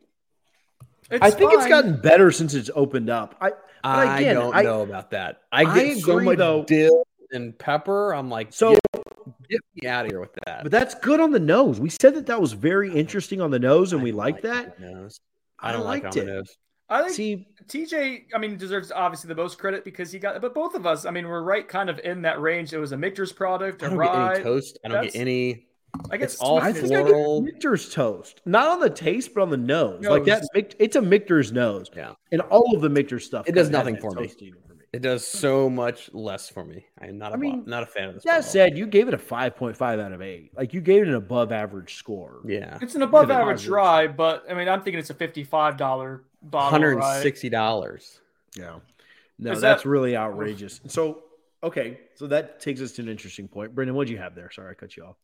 It's 1.11 1.21
I 1.21 1.29
think 1.31 1.53
it's 1.53 1.67
gotten 1.67 1.99
better 1.99 2.31
since 2.31 2.53
it's 2.53 2.69
opened 2.75 3.09
up. 3.09 3.35
I 3.41 3.51
I 3.83 4.19
again, 4.19 4.35
don't 4.35 4.55
I- 4.55 4.61
know 4.61 4.81
about 4.81 5.11
that. 5.11 5.41
I 5.51 5.63
I 5.65 5.73
get 5.75 5.97
so 5.99 6.19
much 6.19 6.37
though. 6.37 6.63
dill 6.65 7.03
and 7.31 7.57
pepper. 7.57 8.13
I'm 8.13 8.29
like, 8.29 8.53
so. 8.53 8.71
get, 8.93 9.01
get 9.49 9.59
me 9.83 9.87
out 9.89 10.05
of 10.05 10.11
here 10.11 10.19
with 10.19 10.33
that. 10.45 10.63
But 10.63 10.71
that's 10.71 10.95
good 10.95 11.19
on 11.19 11.31
the 11.31 11.39
nose. 11.39 11.79
We 11.79 11.89
said 11.89 12.15
that 12.15 12.27
that 12.27 12.39
was 12.39 12.53
very 12.53 12.93
interesting 12.93 13.41
on 13.41 13.51
the 13.51 13.59
nose, 13.59 13.93
and 13.93 14.01
we 14.03 14.11
like 14.11 14.41
that. 14.43 14.79
Nose. 14.79 15.19
I 15.59 15.69
I 15.69 15.71
don't 15.73 15.85
like 15.85 16.01
it 16.01 16.05
liked 16.05 16.17
on 16.17 16.23
it. 16.23 16.25
the 16.25 16.31
nose. 16.33 16.57
I 16.89 17.01
think 17.03 17.13
See, 17.15 17.47
TJ, 17.67 18.25
I 18.35 18.37
mean, 18.37 18.57
deserves 18.57 18.91
obviously 18.91 19.29
the 19.29 19.35
most 19.35 19.57
credit 19.57 19.85
because 19.85 20.11
he 20.11 20.19
got, 20.19 20.41
but 20.41 20.53
both 20.53 20.75
of 20.75 20.85
us, 20.85 21.05
I 21.05 21.11
mean, 21.11 21.25
we're 21.27 21.41
right 21.41 21.65
kind 21.65 21.89
of 21.89 21.99
in 21.99 22.23
that 22.23 22.41
range. 22.41 22.73
It 22.73 22.79
was 22.79 22.91
a 22.91 22.97
Michter's 22.97 23.31
product, 23.31 23.81
I 23.81 23.85
a 23.85 23.89
don't 23.91 23.97
get 23.99 24.09
rye. 24.09 24.33
any 24.35 24.43
toast. 24.43 24.77
I 24.83 24.87
don't 24.89 24.95
That's- 24.97 25.13
get 25.13 25.19
any. 25.21 25.67
I 26.09 26.17
guess 26.17 26.33
it's 26.33 26.41
all 26.41 26.57
I 26.59 26.71
sweetness. 26.71 26.89
think 26.91 27.05
I 27.05 27.09
floral. 27.09 27.41
get 27.41 27.53
Michter's 27.55 27.93
toast, 27.93 28.41
not 28.45 28.67
on 28.67 28.79
the 28.79 28.89
taste, 28.89 29.33
but 29.33 29.41
on 29.41 29.49
the 29.49 29.57
nose. 29.57 30.03
Like 30.05 30.25
that, 30.25 30.43
it's 30.79 30.95
a 30.95 31.01
Michter's 31.01 31.51
nose. 31.51 31.89
Yeah. 31.95 32.13
and 32.31 32.41
all 32.41 32.75
of 32.75 32.81
the 32.81 32.89
Michter 32.89 33.21
stuff. 33.21 33.47
It 33.47 33.53
does 33.55 33.69
nothing 33.69 33.97
for 33.97 34.11
me. 34.11 34.25
it 34.25 34.31
for 34.39 34.73
me. 34.73 34.81
It 34.93 35.01
does 35.01 35.25
so 35.25 35.69
much 35.69 36.09
less 36.13 36.49
for 36.49 36.65
me. 36.65 36.85
I 36.99 37.07
am 37.07 37.17
not. 37.17 37.31
a 37.31 37.35
I 37.35 37.37
mean, 37.37 37.61
bo- 37.63 37.69
not 37.71 37.83
a 37.83 37.85
fan 37.85 38.09
of 38.09 38.15
this. 38.15 38.23
That 38.23 38.37
bottle. 38.39 38.43
said, 38.51 38.77
you 38.77 38.85
gave 38.87 39.07
it 39.07 39.13
a 39.13 39.17
five 39.17 39.55
point 39.55 39.77
five 39.77 39.99
out 39.99 40.11
of 40.11 40.21
eight. 40.21 40.51
Like 40.55 40.73
you 40.73 40.81
gave 40.81 41.03
it 41.03 41.07
an 41.07 41.13
above 41.15 41.51
average 41.53 41.95
score. 41.95 42.41
yeah, 42.45 42.77
It's 42.81 42.95
an 42.95 43.01
above 43.01 43.27
Good 43.27 43.35
average 43.35 43.55
advisors. 43.65 43.69
rye, 43.69 44.07
but 44.07 44.43
I 44.49 44.53
mean, 44.53 44.67
I'm 44.67 44.81
thinking 44.81 44.99
it's 44.99 45.09
a 45.09 45.13
$55 45.13 45.77
bottle. 46.41 46.69
hundred 46.69 46.91
and 46.91 46.99
rye. 46.99 47.21
sixty 47.21 47.49
dollars. 47.49 48.19
Yeah. 48.57 48.79
No, 49.39 49.51
Is 49.53 49.61
that's 49.61 49.83
that- 49.83 49.89
really 49.89 50.15
outrageous. 50.15 50.81
So, 50.87 51.23
okay, 51.63 51.99
so 52.15 52.27
that 52.27 52.59
takes 52.59 52.81
us 52.81 52.91
to 52.93 53.01
an 53.01 53.09
interesting 53.09 53.47
point. 53.47 53.73
Brendan, 53.73 53.95
what'd 53.95 54.09
you 54.11 54.17
have 54.17 54.35
there? 54.35 54.51
Sorry, 54.51 54.71
I 54.71 54.73
cut 54.73 54.95
you 54.97 55.03
off. 55.05 55.15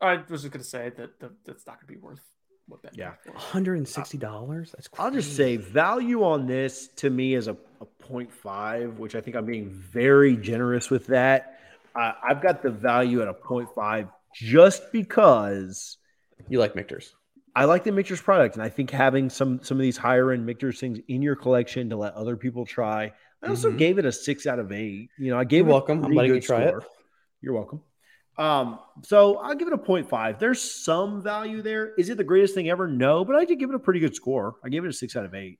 I 0.00 0.22
was 0.28 0.42
just 0.42 0.52
going 0.52 0.62
to 0.62 0.68
say 0.68 0.90
that 0.96 1.20
the, 1.20 1.30
that's 1.44 1.66
not 1.66 1.76
going 1.80 1.86
to 1.86 1.92
be 1.94 1.98
worth 1.98 2.20
what 2.68 2.82
that. 2.82 2.96
Yeah. 2.96 3.12
hundred 3.34 3.78
and 3.78 3.88
sixty 3.88 4.18
dollars. 4.18 4.72
That's. 4.72 4.88
I'll 4.98 5.10
just 5.10 5.36
say 5.36 5.56
value 5.56 6.24
on 6.24 6.46
this 6.46 6.88
to 6.96 7.10
me 7.10 7.34
is 7.34 7.48
a, 7.48 7.56
a 7.80 7.86
0.5, 8.02 8.96
which 8.96 9.14
I 9.14 9.20
think 9.20 9.36
I'm 9.36 9.46
being 9.46 9.70
very 9.70 10.36
generous 10.36 10.90
with 10.90 11.06
that. 11.06 11.60
Uh, 11.94 12.12
I've 12.22 12.42
got 12.42 12.62
the 12.62 12.70
value 12.70 13.22
at 13.22 13.28
a 13.28 13.34
0.5 13.34 14.08
just 14.34 14.92
because 14.92 15.96
you 16.48 16.58
like 16.58 16.74
Michter's. 16.76 17.14
I 17.54 17.64
like 17.64 17.84
the 17.84 17.92
Michter's 17.92 18.20
product, 18.20 18.56
and 18.56 18.62
I 18.62 18.68
think 18.68 18.90
having 18.90 19.30
some 19.30 19.62
some 19.62 19.78
of 19.78 19.82
these 19.82 19.96
higher 19.96 20.32
end 20.32 20.44
Michter's 20.44 20.78
things 20.78 20.98
in 21.08 21.22
your 21.22 21.36
collection 21.36 21.88
to 21.88 21.96
let 21.96 22.12
other 22.14 22.36
people 22.36 22.66
try. 22.66 23.12
I 23.42 23.48
also 23.48 23.70
Mhm. 23.70 23.78
gave 23.78 23.98
it 23.98 24.04
a 24.04 24.12
six 24.12 24.46
out 24.46 24.58
of 24.58 24.72
eight. 24.72 25.08
You 25.18 25.30
know, 25.30 25.38
I 25.38 25.44
gave 25.44 25.60
You're 25.60 25.68
it 25.68 25.72
welcome. 25.72 26.04
I'm 26.04 26.12
letting 26.12 26.32
good 26.32 26.42
you 26.42 26.46
try 26.46 26.62
it. 26.64 26.74
You're 27.40 27.54
welcome. 27.54 27.80
Um, 28.38 28.78
so 29.02 29.38
I'll 29.38 29.54
give 29.54 29.68
it 29.68 29.74
a 29.74 29.78
0.5. 29.78 30.38
There's 30.38 30.60
some 30.60 31.22
value 31.22 31.62
there. 31.62 31.94
Is 31.96 32.10
it 32.10 32.16
the 32.18 32.24
greatest 32.24 32.54
thing 32.54 32.68
ever? 32.68 32.86
No, 32.86 33.24
but 33.24 33.34
I 33.36 33.44
did 33.44 33.58
give 33.58 33.70
it 33.70 33.74
a 33.76 33.78
pretty 33.78 34.00
good 34.00 34.14
score. 34.14 34.56
I 34.64 34.68
gave 34.68 34.84
it 34.84 34.88
a 34.88 34.92
six 34.92 35.16
out 35.16 35.24
of 35.24 35.34
eight. 35.34 35.58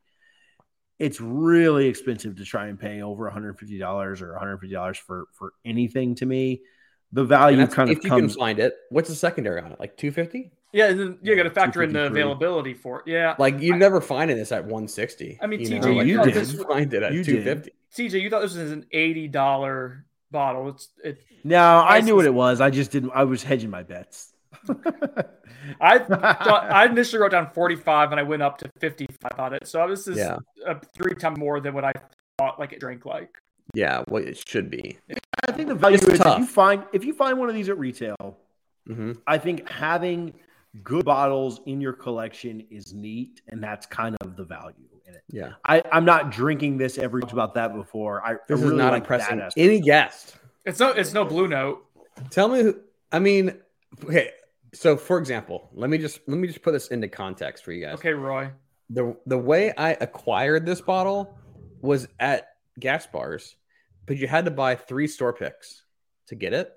It's 0.99 1.21
really 1.21 1.87
expensive 1.87 2.37
to 2.37 2.45
try 2.45 2.69
and 2.69 2.79
pay 2.79 3.03
over 3.03 3.31
$150 3.31 4.21
or 4.23 4.39
$150 4.41 4.97
for 4.99 5.27
for 5.33 5.53
anything 5.65 6.15
to 6.17 6.27
me. 6.27 6.63
The 7.13 7.25
value 7.25 7.57
that's- 7.59 7.75
kind 7.75 7.91
of 7.91 7.97
if 7.99 8.05
you 8.05 8.11
comes 8.11 8.33
can 8.35 8.41
find 8.41 8.59
it, 8.59 8.75
what's 8.91 9.09
the 9.09 9.15
secondary 9.15 9.61
on 9.61 9.73
it? 9.73 9.79
Like 9.81 9.97
two 9.97 10.11
fifty? 10.11 10.53
Yeah, 10.73 10.89
and 10.89 10.99
then 10.99 11.07
you 11.23 11.33
Yeah, 11.33 11.37
got 11.37 11.43
to 11.45 11.51
factor 11.51 11.83
in 11.83 11.93
the 11.93 12.07
availability 12.07 12.75
for 12.75 13.01
it. 13.01 13.07
Yeah. 13.07 13.35
Like 13.39 13.61
you 13.61 13.77
never 13.77 14.01
finding 14.01 14.37
this 14.37 14.53
at 14.53 14.65
one 14.67 14.89
sixty. 14.89 15.39
I 15.41 15.47
mean, 15.47 15.61
you 15.61 15.69
TJ, 15.69 15.81
know? 15.83 16.01
you 16.03 16.19
you 16.19 16.25
did. 16.25 16.35
just 16.35 16.67
find 16.67 16.93
it 16.93 17.03
at 17.03 17.13
You 17.13 17.23
two 17.25 17.43
did. 17.43 17.45
fifty. 17.45 17.73
CJ, 17.95 18.21
you 18.23 18.29
thought 18.29 18.43
this 18.43 18.57
was 18.57 18.73
an 18.73 18.85
$80 18.93 20.03
bottle. 20.31 20.69
It's 20.69 20.89
it. 21.05 21.19
No, 21.45 21.85
I 21.87 22.01
knew 22.01 22.17
what 22.17 22.27
it 22.27 22.35
was. 22.35 22.61
I 22.61 22.71
just 22.71 22.91
didn't 22.91 23.13
I 23.15 23.25
was 23.25 23.43
hedging 23.43 23.71
my 23.71 23.83
bets. 23.83 24.33
I 25.81 25.99
thought 25.99 26.69
I 26.71 26.87
initially 26.87 27.21
wrote 27.21 27.33
down 27.33 27.51
45 27.51 28.11
and 28.13 28.21
I 28.21 28.23
went 28.23 28.43
up 28.43 28.59
to 28.59 28.71
55 28.81 29.39
on 29.39 29.55
it. 29.55 29.67
So 29.67 29.89
this 29.89 30.07
is 30.09 30.17
Yeah, 30.17 30.39
uh, 30.67 30.75
three 30.97 31.15
times 31.15 31.39
more 31.39 31.61
than 31.61 31.75
what 31.75 31.85
I 31.85 31.93
thought 32.39 32.59
like 32.59 32.73
it 32.73 32.81
drank 32.81 33.05
like. 33.07 33.37
yeah. 33.75 34.03
What 34.09 34.23
it 34.23 34.43
should 34.49 34.71
be. 34.71 34.99
I 35.49 35.53
think 35.53 35.69
the 35.69 35.75
value 35.75 35.97
It's 35.97 36.07
is 36.09 36.21
if 36.21 36.39
you 36.39 36.47
find 36.47 36.85
if 36.93 37.05
you 37.05 37.13
find 37.15 37.39
one 37.39 37.49
of 37.49 37.55
these 37.55 37.69
at 37.69 37.79
retail, 37.79 38.39
hmm 38.87 39.13
I 39.27 39.39
think 39.39 39.69
having 39.69 40.35
good 40.83 41.05
bottles 41.05 41.61
in 41.67 41.81
your 41.81 41.93
collection 41.93 42.63
is 42.71 42.93
neat, 42.93 43.41
and 43.49 43.63
that's 43.63 43.87
kind 43.87 44.17
of 44.21 44.37
the 44.37 44.45
value 44.45 44.96
in 45.07 45.15
it. 45.15 45.23
Yeah, 45.29 45.53
I, 45.65 45.83
I'm 45.93 46.05
not 46.05 46.31
drinking 46.31 46.79
this 46.79 46.99
every 46.99 47.21
talked 47.23 47.33
about 47.33 47.55
that 47.55 47.75
before. 47.75 48.25
I, 48.25 48.33
I 48.33 48.37
this 48.49 48.61
really 48.61 48.75
is 48.75 48.79
not 48.79 48.93
like 48.93 49.03
impressing 49.03 49.39
that 49.39 49.53
any 49.57 49.81
guest. 49.81 50.37
It's 50.65 50.81
no 50.81 50.91
it's 50.91 51.13
no 51.13 51.25
blue 51.25 51.49
note. 51.49 51.85
Tell 52.31 52.49
me, 52.49 52.63
who, 52.63 52.81
I 53.13 53.19
mean, 53.19 53.55
okay. 54.05 54.31
So, 54.75 54.97
for 54.97 55.19
example, 55.19 55.71
let 55.73 55.89
me 55.91 55.99
just 55.99 56.21
let 56.27 56.39
me 56.39 56.49
just 56.49 56.63
put 56.63 56.73
this 56.73 56.89
into 56.89 57.09
context 57.09 57.65
for 57.65 57.73
you 57.73 57.85
guys. 57.85 57.95
Okay, 57.95 58.13
Roy. 58.13 58.51
the 58.91 59.17
the 59.27 59.39
way 59.39 59.73
I 59.77 59.93
acquired 59.93 60.67
this 60.67 60.81
bottle 60.81 61.39
was 61.81 62.09
at 62.21 62.49
Gaspar's, 62.81 63.57
but 64.07 64.17
you 64.17 64.27
had 64.27 64.45
to 64.47 64.51
buy 64.51 64.75
three 64.75 65.07
store 65.07 65.33
picks 65.33 65.83
to 66.29 66.35
get 66.35 66.53
it. 66.53 66.73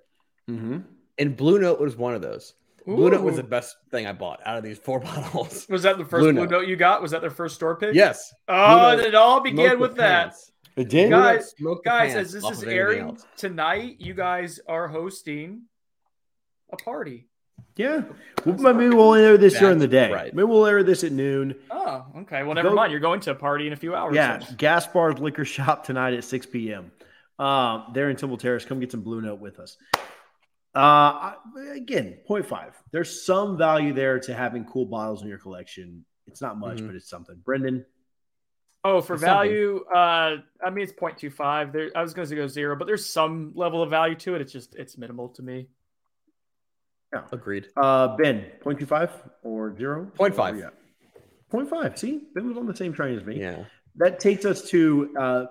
Mhm. 0.50 0.84
And 1.18 1.36
Blue 1.36 1.60
Note 1.60 1.80
was 1.80 1.98
one 1.98 2.14
of 2.14 2.22
those. 2.22 2.54
Blue 2.86 3.10
Note 3.12 3.22
was 3.22 3.36
the 3.38 3.44
best 3.44 3.76
thing 3.92 4.06
I 4.08 4.14
bought 4.14 4.40
out 4.46 4.58
of 4.58 4.64
these 4.64 4.78
four 4.78 5.00
bottles. 5.02 5.68
Was 5.70 5.84
that 5.84 5.98
the 5.98 6.06
first 6.06 6.24
Blue 6.24 6.34
blue, 6.34 6.42
Note. 6.44 6.52
note. 6.52 6.68
you 6.68 6.76
got? 6.76 7.02
Was 7.02 7.12
that 7.12 7.22
their 7.22 7.30
first 7.30 7.56
store 7.56 7.76
pick? 7.76 7.94
yes. 7.96 8.34
Oh, 8.48 8.96
Note 8.96 9.00
it 9.06 9.16
all 9.16 9.42
began 9.42 9.80
with 9.80 9.96
that. 9.98 10.24
pants. 10.30 10.52
It 10.76 10.90
did. 10.90 11.10
Guys- 11.10 11.52
smoked 11.58 11.84
Guys, 11.86 12.16
as 12.16 12.32
this 12.32 12.44
is 12.44 12.64
of 12.64 12.70
airing 12.70 13.02
else. 13.02 13.26
tonight, 13.38 13.98
you 14.00 14.14
guys 14.14 14.60
are 14.68 14.88
hosting 14.88 15.64
a 16.72 16.78
party. 16.78 17.28
Yeah. 17.76 18.04
Well, 18.46 18.74
maybe 18.74 18.94
we'll 18.94 19.14
air 19.16 19.38
this 19.38 19.58
during 19.58 19.80
the 19.80 19.88
day. 19.88 20.12
right. 20.12 20.34
Maybe 20.34 20.46
we'll 20.46 20.66
air 20.66 20.84
this 20.84 21.04
at 21.04 21.12
noon. 21.12 21.56
Oh, 21.72 22.06
okay. 22.20 22.44
Well, 22.44 22.54
never 22.56 22.70
Go- 22.70 22.76
mind. 22.76 22.92
You're 22.92 23.02
going 23.02 23.20
to 23.22 23.32
a 23.32 23.36
party 23.36 23.68
in 23.68 23.74
a 23.74 23.78
few 23.78 23.96
hours. 23.96 24.16
Yeah, 24.16 24.38
then. 24.38 24.56
Gaspar's 24.58 25.20
Liquor 25.20 25.46
Shop 25.46 25.86
tonight 25.86 26.14
at 26.14 26.24
6 26.24 26.46
p.m. 26.48 26.92
Um, 27.38 27.86
there 27.94 28.10
in 28.10 28.16
Temple 28.18 28.38
Terrace. 28.38 28.66
Come 28.66 28.80
get 28.82 28.92
some 28.92 29.02
Blue 29.02 29.22
Note 29.22 29.40
with 29.40 29.60
us. 29.60 29.78
Uh, 30.80 31.34
again, 31.74 32.18
0.5. 32.30 32.74
There's 32.92 33.26
some 33.26 33.58
value 33.58 33.92
there 33.94 34.20
to 34.22 34.34
having 34.34 34.64
cool 34.66 34.86
bottles 34.86 35.22
in 35.22 35.28
your 35.28 35.38
collection. 35.38 36.06
It's 36.28 36.42
not 36.42 36.58
much, 36.58 36.78
Mhm. 36.78 36.88
but 36.88 36.96
it's 36.96 37.10
something. 37.10 37.36
Brendan, 37.44 37.86
Oh, 38.86 39.02
for 39.02 39.16
It's 39.16 39.24
something. 39.24 39.28
value, 39.50 39.84
uh, 39.94 40.38
I 40.64 40.70
mean 40.70 40.84
it's 40.86 40.94
0.25. 40.94 41.74
There, 41.74 41.92
I 41.98 42.02
was 42.02 42.14
going 42.14 42.30
to 42.30 42.36
go 42.36 42.48
zero, 42.48 42.78
but 42.78 42.86
there's 42.86 43.06
some 43.06 43.52
level 43.54 43.84
of 43.84 43.90
value 43.90 44.16
to 44.16 44.36
it. 44.36 44.42
It's 44.42 44.54
just 44.54 44.74
it's 44.76 44.98
minimal 44.98 45.28
to 45.30 45.42
me. 45.44 45.68
Yeah, 47.12 47.26
agreed. 47.34 47.68
uh, 47.76 48.16
Ben, 48.16 48.50
0.25 48.62 49.12
or 49.44 49.76
zero? 49.78 50.10
0.5. 50.16 50.58
Yeah. 50.58 50.70
0.5. 51.52 51.98
See, 51.98 52.22
Ben 52.34 52.48
was 52.48 52.58
on 52.58 52.68
the 52.68 52.76
same 52.76 52.94
train 52.94 53.18
as 53.18 53.26
me. 53.26 53.38
Yeah. 53.42 53.66
That 53.96 54.22
takes 54.22 54.46
us 54.46 54.70
to 54.70 55.14
uh, 55.20 55.46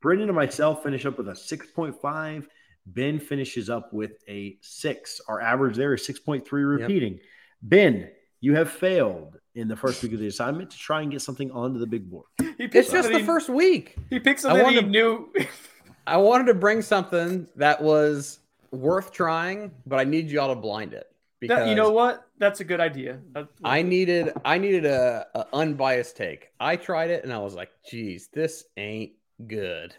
Brendan 0.00 0.30
and 0.30 0.36
myself 0.36 0.82
finish 0.82 1.04
up 1.04 1.18
with 1.18 1.28
a 1.28 1.32
6.5. 1.36 2.48
Ben 2.86 3.18
finishes 3.20 3.70
up 3.70 3.92
with 3.92 4.12
a 4.28 4.56
six. 4.60 5.20
Our 5.28 5.40
average 5.40 5.76
there 5.76 5.94
is 5.94 6.06
6.3 6.06 6.44
repeating. 6.80 7.20
Ben, 7.62 8.10
you 8.40 8.54
have 8.56 8.70
failed 8.70 9.38
in 9.54 9.68
the 9.68 9.76
first 9.76 10.02
week 10.02 10.12
of 10.12 10.18
the 10.20 10.26
assignment 10.28 10.70
to 10.70 10.78
try 10.78 11.02
and 11.02 11.10
get 11.10 11.20
something 11.22 11.50
onto 11.50 11.78
the 11.78 11.86
big 11.86 12.10
board. 12.10 12.26
He 12.38 12.44
picked 12.68 12.74
It's 12.74 12.90
just 12.90 13.04
something 13.04 13.12
the 13.12 13.18
he- 13.20 13.26
first 13.26 13.48
week. 13.48 13.96
He 14.08 14.18
picked 14.18 14.40
I 14.40 14.42
something 14.42 14.68
he 14.68 14.80
to- 14.80 14.86
knew. 14.86 15.32
I 16.06 16.16
wanted 16.16 16.46
to 16.46 16.54
bring 16.54 16.82
something 16.82 17.46
that 17.56 17.82
was 17.82 18.38
worth 18.72 19.12
trying, 19.12 19.70
but 19.86 19.98
I 20.00 20.04
need 20.04 20.30
y'all 20.30 20.54
to 20.54 20.60
blind 20.60 20.94
it. 20.94 21.06
Because 21.40 21.58
That- 21.60 21.68
you 21.68 21.74
know 21.74 21.90
what? 21.90 22.26
That's 22.38 22.60
a 22.60 22.64
good 22.64 22.80
idea. 22.80 23.20
That- 23.32 23.48
I 23.62 23.82
needed 23.82 24.32
I 24.44 24.58
needed 24.58 24.86
a, 24.86 25.26
a 25.34 25.46
unbiased 25.52 26.16
take. 26.16 26.48
I 26.58 26.76
tried 26.76 27.10
it 27.10 27.24
and 27.24 27.32
I 27.32 27.38
was 27.38 27.54
like, 27.54 27.70
geez, 27.88 28.28
this 28.32 28.64
ain't 28.76 29.12
good 29.46 29.94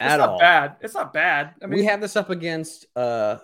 it's 0.00 0.12
at 0.12 0.16
not 0.18 0.28
all. 0.28 0.38
bad. 0.38 0.76
It's 0.80 0.94
not 0.94 1.12
bad. 1.12 1.54
I 1.62 1.66
mean, 1.66 1.78
we 1.78 1.84
have 1.86 2.00
this 2.00 2.16
up 2.16 2.30
against 2.30 2.86
uh 2.96 3.38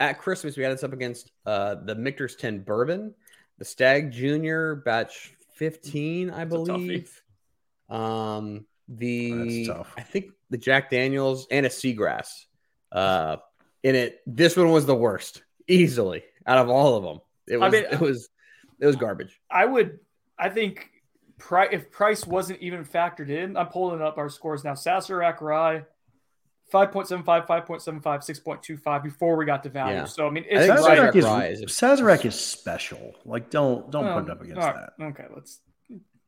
at 0.00 0.18
Christmas, 0.18 0.56
we 0.56 0.62
had 0.62 0.72
this 0.72 0.84
up 0.84 0.92
against 0.92 1.30
uh 1.46 1.76
the 1.84 1.94
Michter's 1.94 2.36
10 2.36 2.60
bourbon, 2.60 3.14
the 3.58 3.64
Stagg 3.64 4.10
Junior 4.12 4.76
batch 4.76 5.34
15, 5.56 6.30
I 6.30 6.44
believe. 6.44 7.22
Um 7.88 8.66
the. 8.88 9.70
I 9.96 10.02
think 10.02 10.32
the 10.50 10.58
Jack 10.58 10.90
Daniels 10.90 11.46
and 11.50 11.66
a 11.66 11.68
Seagrass. 11.68 12.46
Uh 12.90 13.36
in 13.82 13.94
it, 13.96 14.20
this 14.26 14.56
one 14.56 14.70
was 14.70 14.86
the 14.86 14.94
worst, 14.94 15.42
easily 15.66 16.22
out 16.46 16.58
of 16.58 16.68
all 16.68 16.96
of 16.96 17.02
them. 17.02 17.20
It 17.48 17.56
I 17.56 17.68
was 17.68 17.72
mean, 17.72 17.84
it 17.90 18.00
was 18.00 18.28
it 18.80 18.86
was 18.86 18.96
garbage. 18.96 19.40
I 19.50 19.64
would. 19.64 19.98
I 20.38 20.48
think 20.48 20.91
pri- 21.42 21.68
if 21.72 21.90
price 21.90 22.26
wasn't 22.26 22.60
even 22.60 22.84
factored 22.84 23.28
in, 23.28 23.56
I'm 23.56 23.66
pulling 23.66 24.00
up 24.00 24.16
our 24.18 24.28
scores 24.30 24.62
now. 24.64 24.72
Sazerac 24.74 25.40
Rye. 25.40 25.84
5.75, 26.72 27.46
5.75, 27.46 28.02
6.25 28.02 29.02
before 29.02 29.36
we 29.36 29.44
got 29.44 29.62
to 29.64 29.68
value. 29.68 29.96
Yeah. 29.96 30.04
So 30.06 30.26
I 30.26 30.30
mean, 30.30 30.44
I 30.44 30.54
it's 30.54 30.66
think. 30.66 30.78
Sazerac 30.80 31.12
Sazerac 31.12 31.50
is, 31.52 31.60
is- 31.60 31.66
Sazerac 31.72 32.24
is 32.24 32.34
special. 32.40 33.14
Like, 33.26 33.50
don't 33.50 33.90
don't 33.90 34.04
Well, 34.06 34.20
put 34.20 34.24
it 34.24 34.30
up 34.30 34.40
against 34.40 34.60
all 34.62 34.72
right, 34.72 34.86
that. 34.98 35.04
Okay, 35.04 35.26
let's 35.34 35.60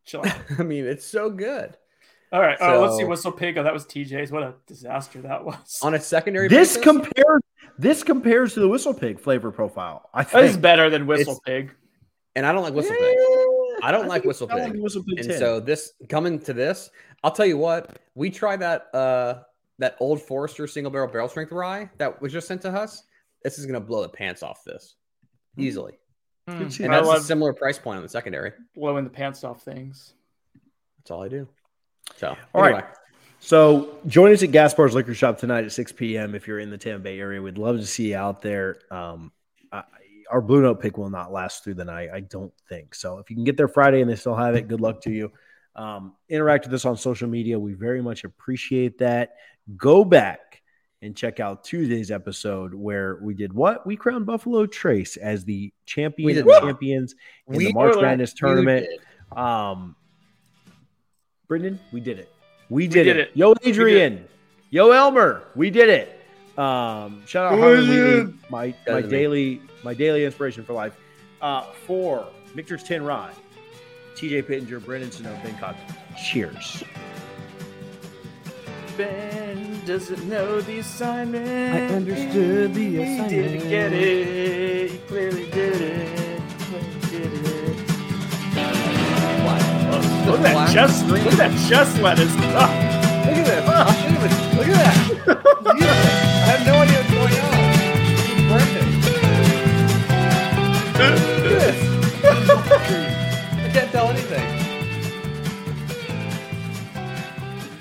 chill 0.04 0.20
out. 0.26 0.36
I 0.58 0.62
mean, 0.62 0.84
it's 0.84 1.06
so 1.06 1.30
good. 1.30 1.76
All 2.30 2.40
right, 2.42 2.60
uh, 2.60 2.78
let's 2.80 2.96
see. 2.98 3.04
Whistle 3.04 3.32
Pig. 3.32 3.56
Oh, 3.56 3.62
that 3.62 3.72
was 3.72 3.86
TJ's. 3.86 4.30
What 4.32 4.42
a 4.42 4.54
disaster 4.66 5.22
that 5.22 5.44
was. 5.44 5.78
On 5.82 5.94
a 5.94 6.00
secondary 6.00 6.48
This 6.48 6.76
basis, 6.76 6.82
compares 6.82 7.40
this 7.78 8.02
compares 8.02 8.52
to 8.54 8.60
the 8.60 8.68
Whistle 8.68 8.92
Pig 8.92 9.18
flavor 9.20 9.50
profile. 9.50 10.10
I 10.12 10.24
think 10.24 10.44
it's 10.46 10.56
better 10.58 10.90
than 10.90 11.06
Whistle 11.06 11.34
It's- 11.36 11.40
Pig. 11.46 11.74
and 12.36 12.44
I 12.44 12.52
don't 12.52 12.62
like 12.64 12.74
Whistle 12.74 12.94
Yeah, 13.00 13.00
Pig. 13.00 13.18
I 13.84 13.92
don't 13.92 14.08
like 14.08 14.24
Whistle 14.24 14.48
I 14.50 14.56
like 14.56 14.72
Pig. 14.72 14.82
Whistle 14.82 15.02
Pig 15.04 15.18
And 15.20 15.28
10. 15.28 15.38
so 15.38 15.60
this 15.60 15.92
coming 16.08 16.38
to 16.40 16.52
this, 16.52 16.90
I'll 17.22 17.30
tell 17.30 17.46
you 17.46 17.58
what, 17.58 17.98
we 18.14 18.30
tried 18.30 18.60
that 18.60 18.86
uh 18.94 19.42
that 19.78 19.96
old 20.00 20.22
Forester 20.22 20.66
single 20.66 20.90
barrel 20.90 21.08
barrel 21.08 21.28
strength 21.28 21.52
rye 21.52 21.90
that 21.98 22.20
was 22.22 22.32
just 22.32 22.46
sent 22.48 22.62
to 22.62 22.70
us. 22.70 23.02
This 23.42 23.58
is 23.58 23.66
gonna 23.66 23.80
blow 23.80 24.02
the 24.02 24.08
pants 24.08 24.42
off 24.42 24.64
this 24.64 24.94
easily. 25.58 25.98
Hmm, 26.48 26.58
Good 26.58 26.70
to 26.70 26.84
And 26.84 26.94
I 26.94 27.00
that's 27.02 27.22
a 27.22 27.24
similar 27.24 27.52
price 27.52 27.78
point 27.78 27.96
on 27.98 28.02
the 28.02 28.08
secondary. 28.08 28.52
blowing 28.74 29.04
the 29.04 29.10
pants 29.10 29.44
off 29.44 29.62
things. 29.62 30.14
That's 30.98 31.10
all 31.10 31.22
I 31.22 31.28
do. 31.28 31.46
So, 32.16 32.36
All 32.54 32.62
right. 32.62 32.74
anyway. 32.74 32.88
So 33.40 33.98
join 34.06 34.32
us 34.32 34.42
at 34.42 34.50
Gaspar's 34.50 34.94
Liquor 34.94 35.12
Shop 35.14 35.36
tonight 35.38 35.64
at 35.64 35.72
6 35.72 35.92
p.m. 35.92 36.34
if 36.34 36.46
you're 36.46 36.60
in 36.60 36.70
the 36.70 36.78
Tampa 36.78 37.02
Bay 37.02 37.18
area. 37.20 37.42
We'd 37.42 37.58
love 37.58 37.76
to 37.78 37.86
see 37.86 38.10
you 38.10 38.16
out 38.16 38.40
there. 38.40 38.76
Um, 38.90 39.32
I, 39.70 39.82
our 40.30 40.40
Blue 40.40 40.62
Note 40.62 40.80
pick 40.80 40.98
will 40.98 41.10
not 41.10 41.32
last 41.32 41.64
through 41.64 41.74
the 41.74 41.84
night, 41.84 42.10
I 42.12 42.20
don't 42.20 42.52
think. 42.68 42.94
So 42.94 43.18
if 43.18 43.30
you 43.30 43.36
can 43.36 43.44
get 43.44 43.56
there 43.56 43.68
Friday 43.68 44.00
and 44.00 44.10
they 44.10 44.16
still 44.16 44.34
have 44.36 44.54
it, 44.54 44.68
good 44.68 44.80
luck 44.80 45.00
to 45.02 45.10
you. 45.10 45.32
Um, 45.76 46.14
interact 46.28 46.66
with 46.66 46.74
us 46.74 46.84
on 46.84 46.96
social 46.96 47.28
media. 47.28 47.58
We 47.58 47.74
very 47.74 48.00
much 48.00 48.24
appreciate 48.24 48.98
that. 48.98 49.34
Go 49.76 50.04
back 50.04 50.62
and 51.02 51.14
check 51.16 51.40
out 51.40 51.64
Tuesday's 51.64 52.10
episode 52.10 52.72
where 52.72 53.18
we 53.20 53.34
did 53.34 53.52
what? 53.52 53.86
We 53.86 53.96
crowned 53.96 54.24
Buffalo 54.24 54.66
Trace 54.66 55.16
as 55.16 55.44
the 55.44 55.72
champion 55.84 56.26
We 56.26 56.38
of 56.38 56.46
did 56.46 56.60
champions 56.60 57.14
in 57.48 57.56
We 57.56 57.66
the 57.66 57.72
March 57.74 57.96
Madness 58.00 58.32
tournament. 58.32 58.86
Um, 59.36 59.96
Brendan, 61.46 61.78
we 61.92 62.00
did 62.00 62.18
it. 62.18 62.32
We 62.70 62.88
did, 62.88 63.04
did 63.04 63.16
it. 63.16 63.28
it. 63.28 63.30
Yo, 63.34 63.54
Adrian. 63.62 64.26
Yo, 64.70 64.90
Elmer. 64.90 65.42
We 65.54 65.70
did 65.70 65.88
it. 65.88 66.23
Um, 66.56 67.22
shout 67.26 67.52
out 67.52 67.58
Harlan 67.58 67.88
Wheatley, 67.88 68.24
my 68.24 68.66
my 68.66 68.70
Better 68.86 69.00
than 69.02 69.10
me. 69.10 69.16
daily 69.18 69.60
my 69.82 69.94
daily 69.94 70.24
inspiration 70.24 70.64
for 70.64 70.72
life. 70.72 70.96
Uh, 71.42 71.62
for 71.86 72.26
Victor's 72.54 72.82
Tin 72.84 73.02
Rod, 73.04 73.32
TJ 74.14 74.46
Pittenger, 74.46 74.80
Brendan 74.80 75.10
Snow, 75.10 75.36
Ben 75.42 75.56
Cox. 75.58 75.76
Cheers. 76.22 76.84
Ben 78.96 79.80
doesn't 79.84 80.28
know 80.28 80.60
the 80.60 80.78
assignment. 80.78 81.74
I 81.74 81.92
understood 81.94 82.72
the 82.74 82.80
He 82.90 83.02
assignment. 83.02 83.30
didn't 83.30 83.68
get 83.68 83.92
it. 83.92 84.90
He 84.92 84.98
clearly 84.98 85.50
did 85.50 85.80
it. 85.82 86.40
He 86.40 86.58
clearly 86.64 87.00
did 87.10 87.32
it. 87.32 87.90
Look 90.26 90.38
at 90.40 90.42
that 90.44 90.72
chest. 90.72 91.00
screen. 91.00 91.24
Look 91.24 91.32
at 91.32 91.38
that 91.38 91.68
chest 91.68 91.98
lettuce. 92.00 92.34
Look 92.36 92.44
at 92.44 93.44
this. 93.46 93.68
I'll 93.68 93.92
show 93.92 94.08
you 94.08 94.18
this. 94.28 94.54
Look 94.56 94.68
at 94.68 95.24
that. 95.26 96.20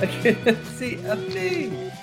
I 0.03 0.05
can't 0.21 0.65
see 0.65 0.95
a 1.05 1.15
thing. 1.15 2.02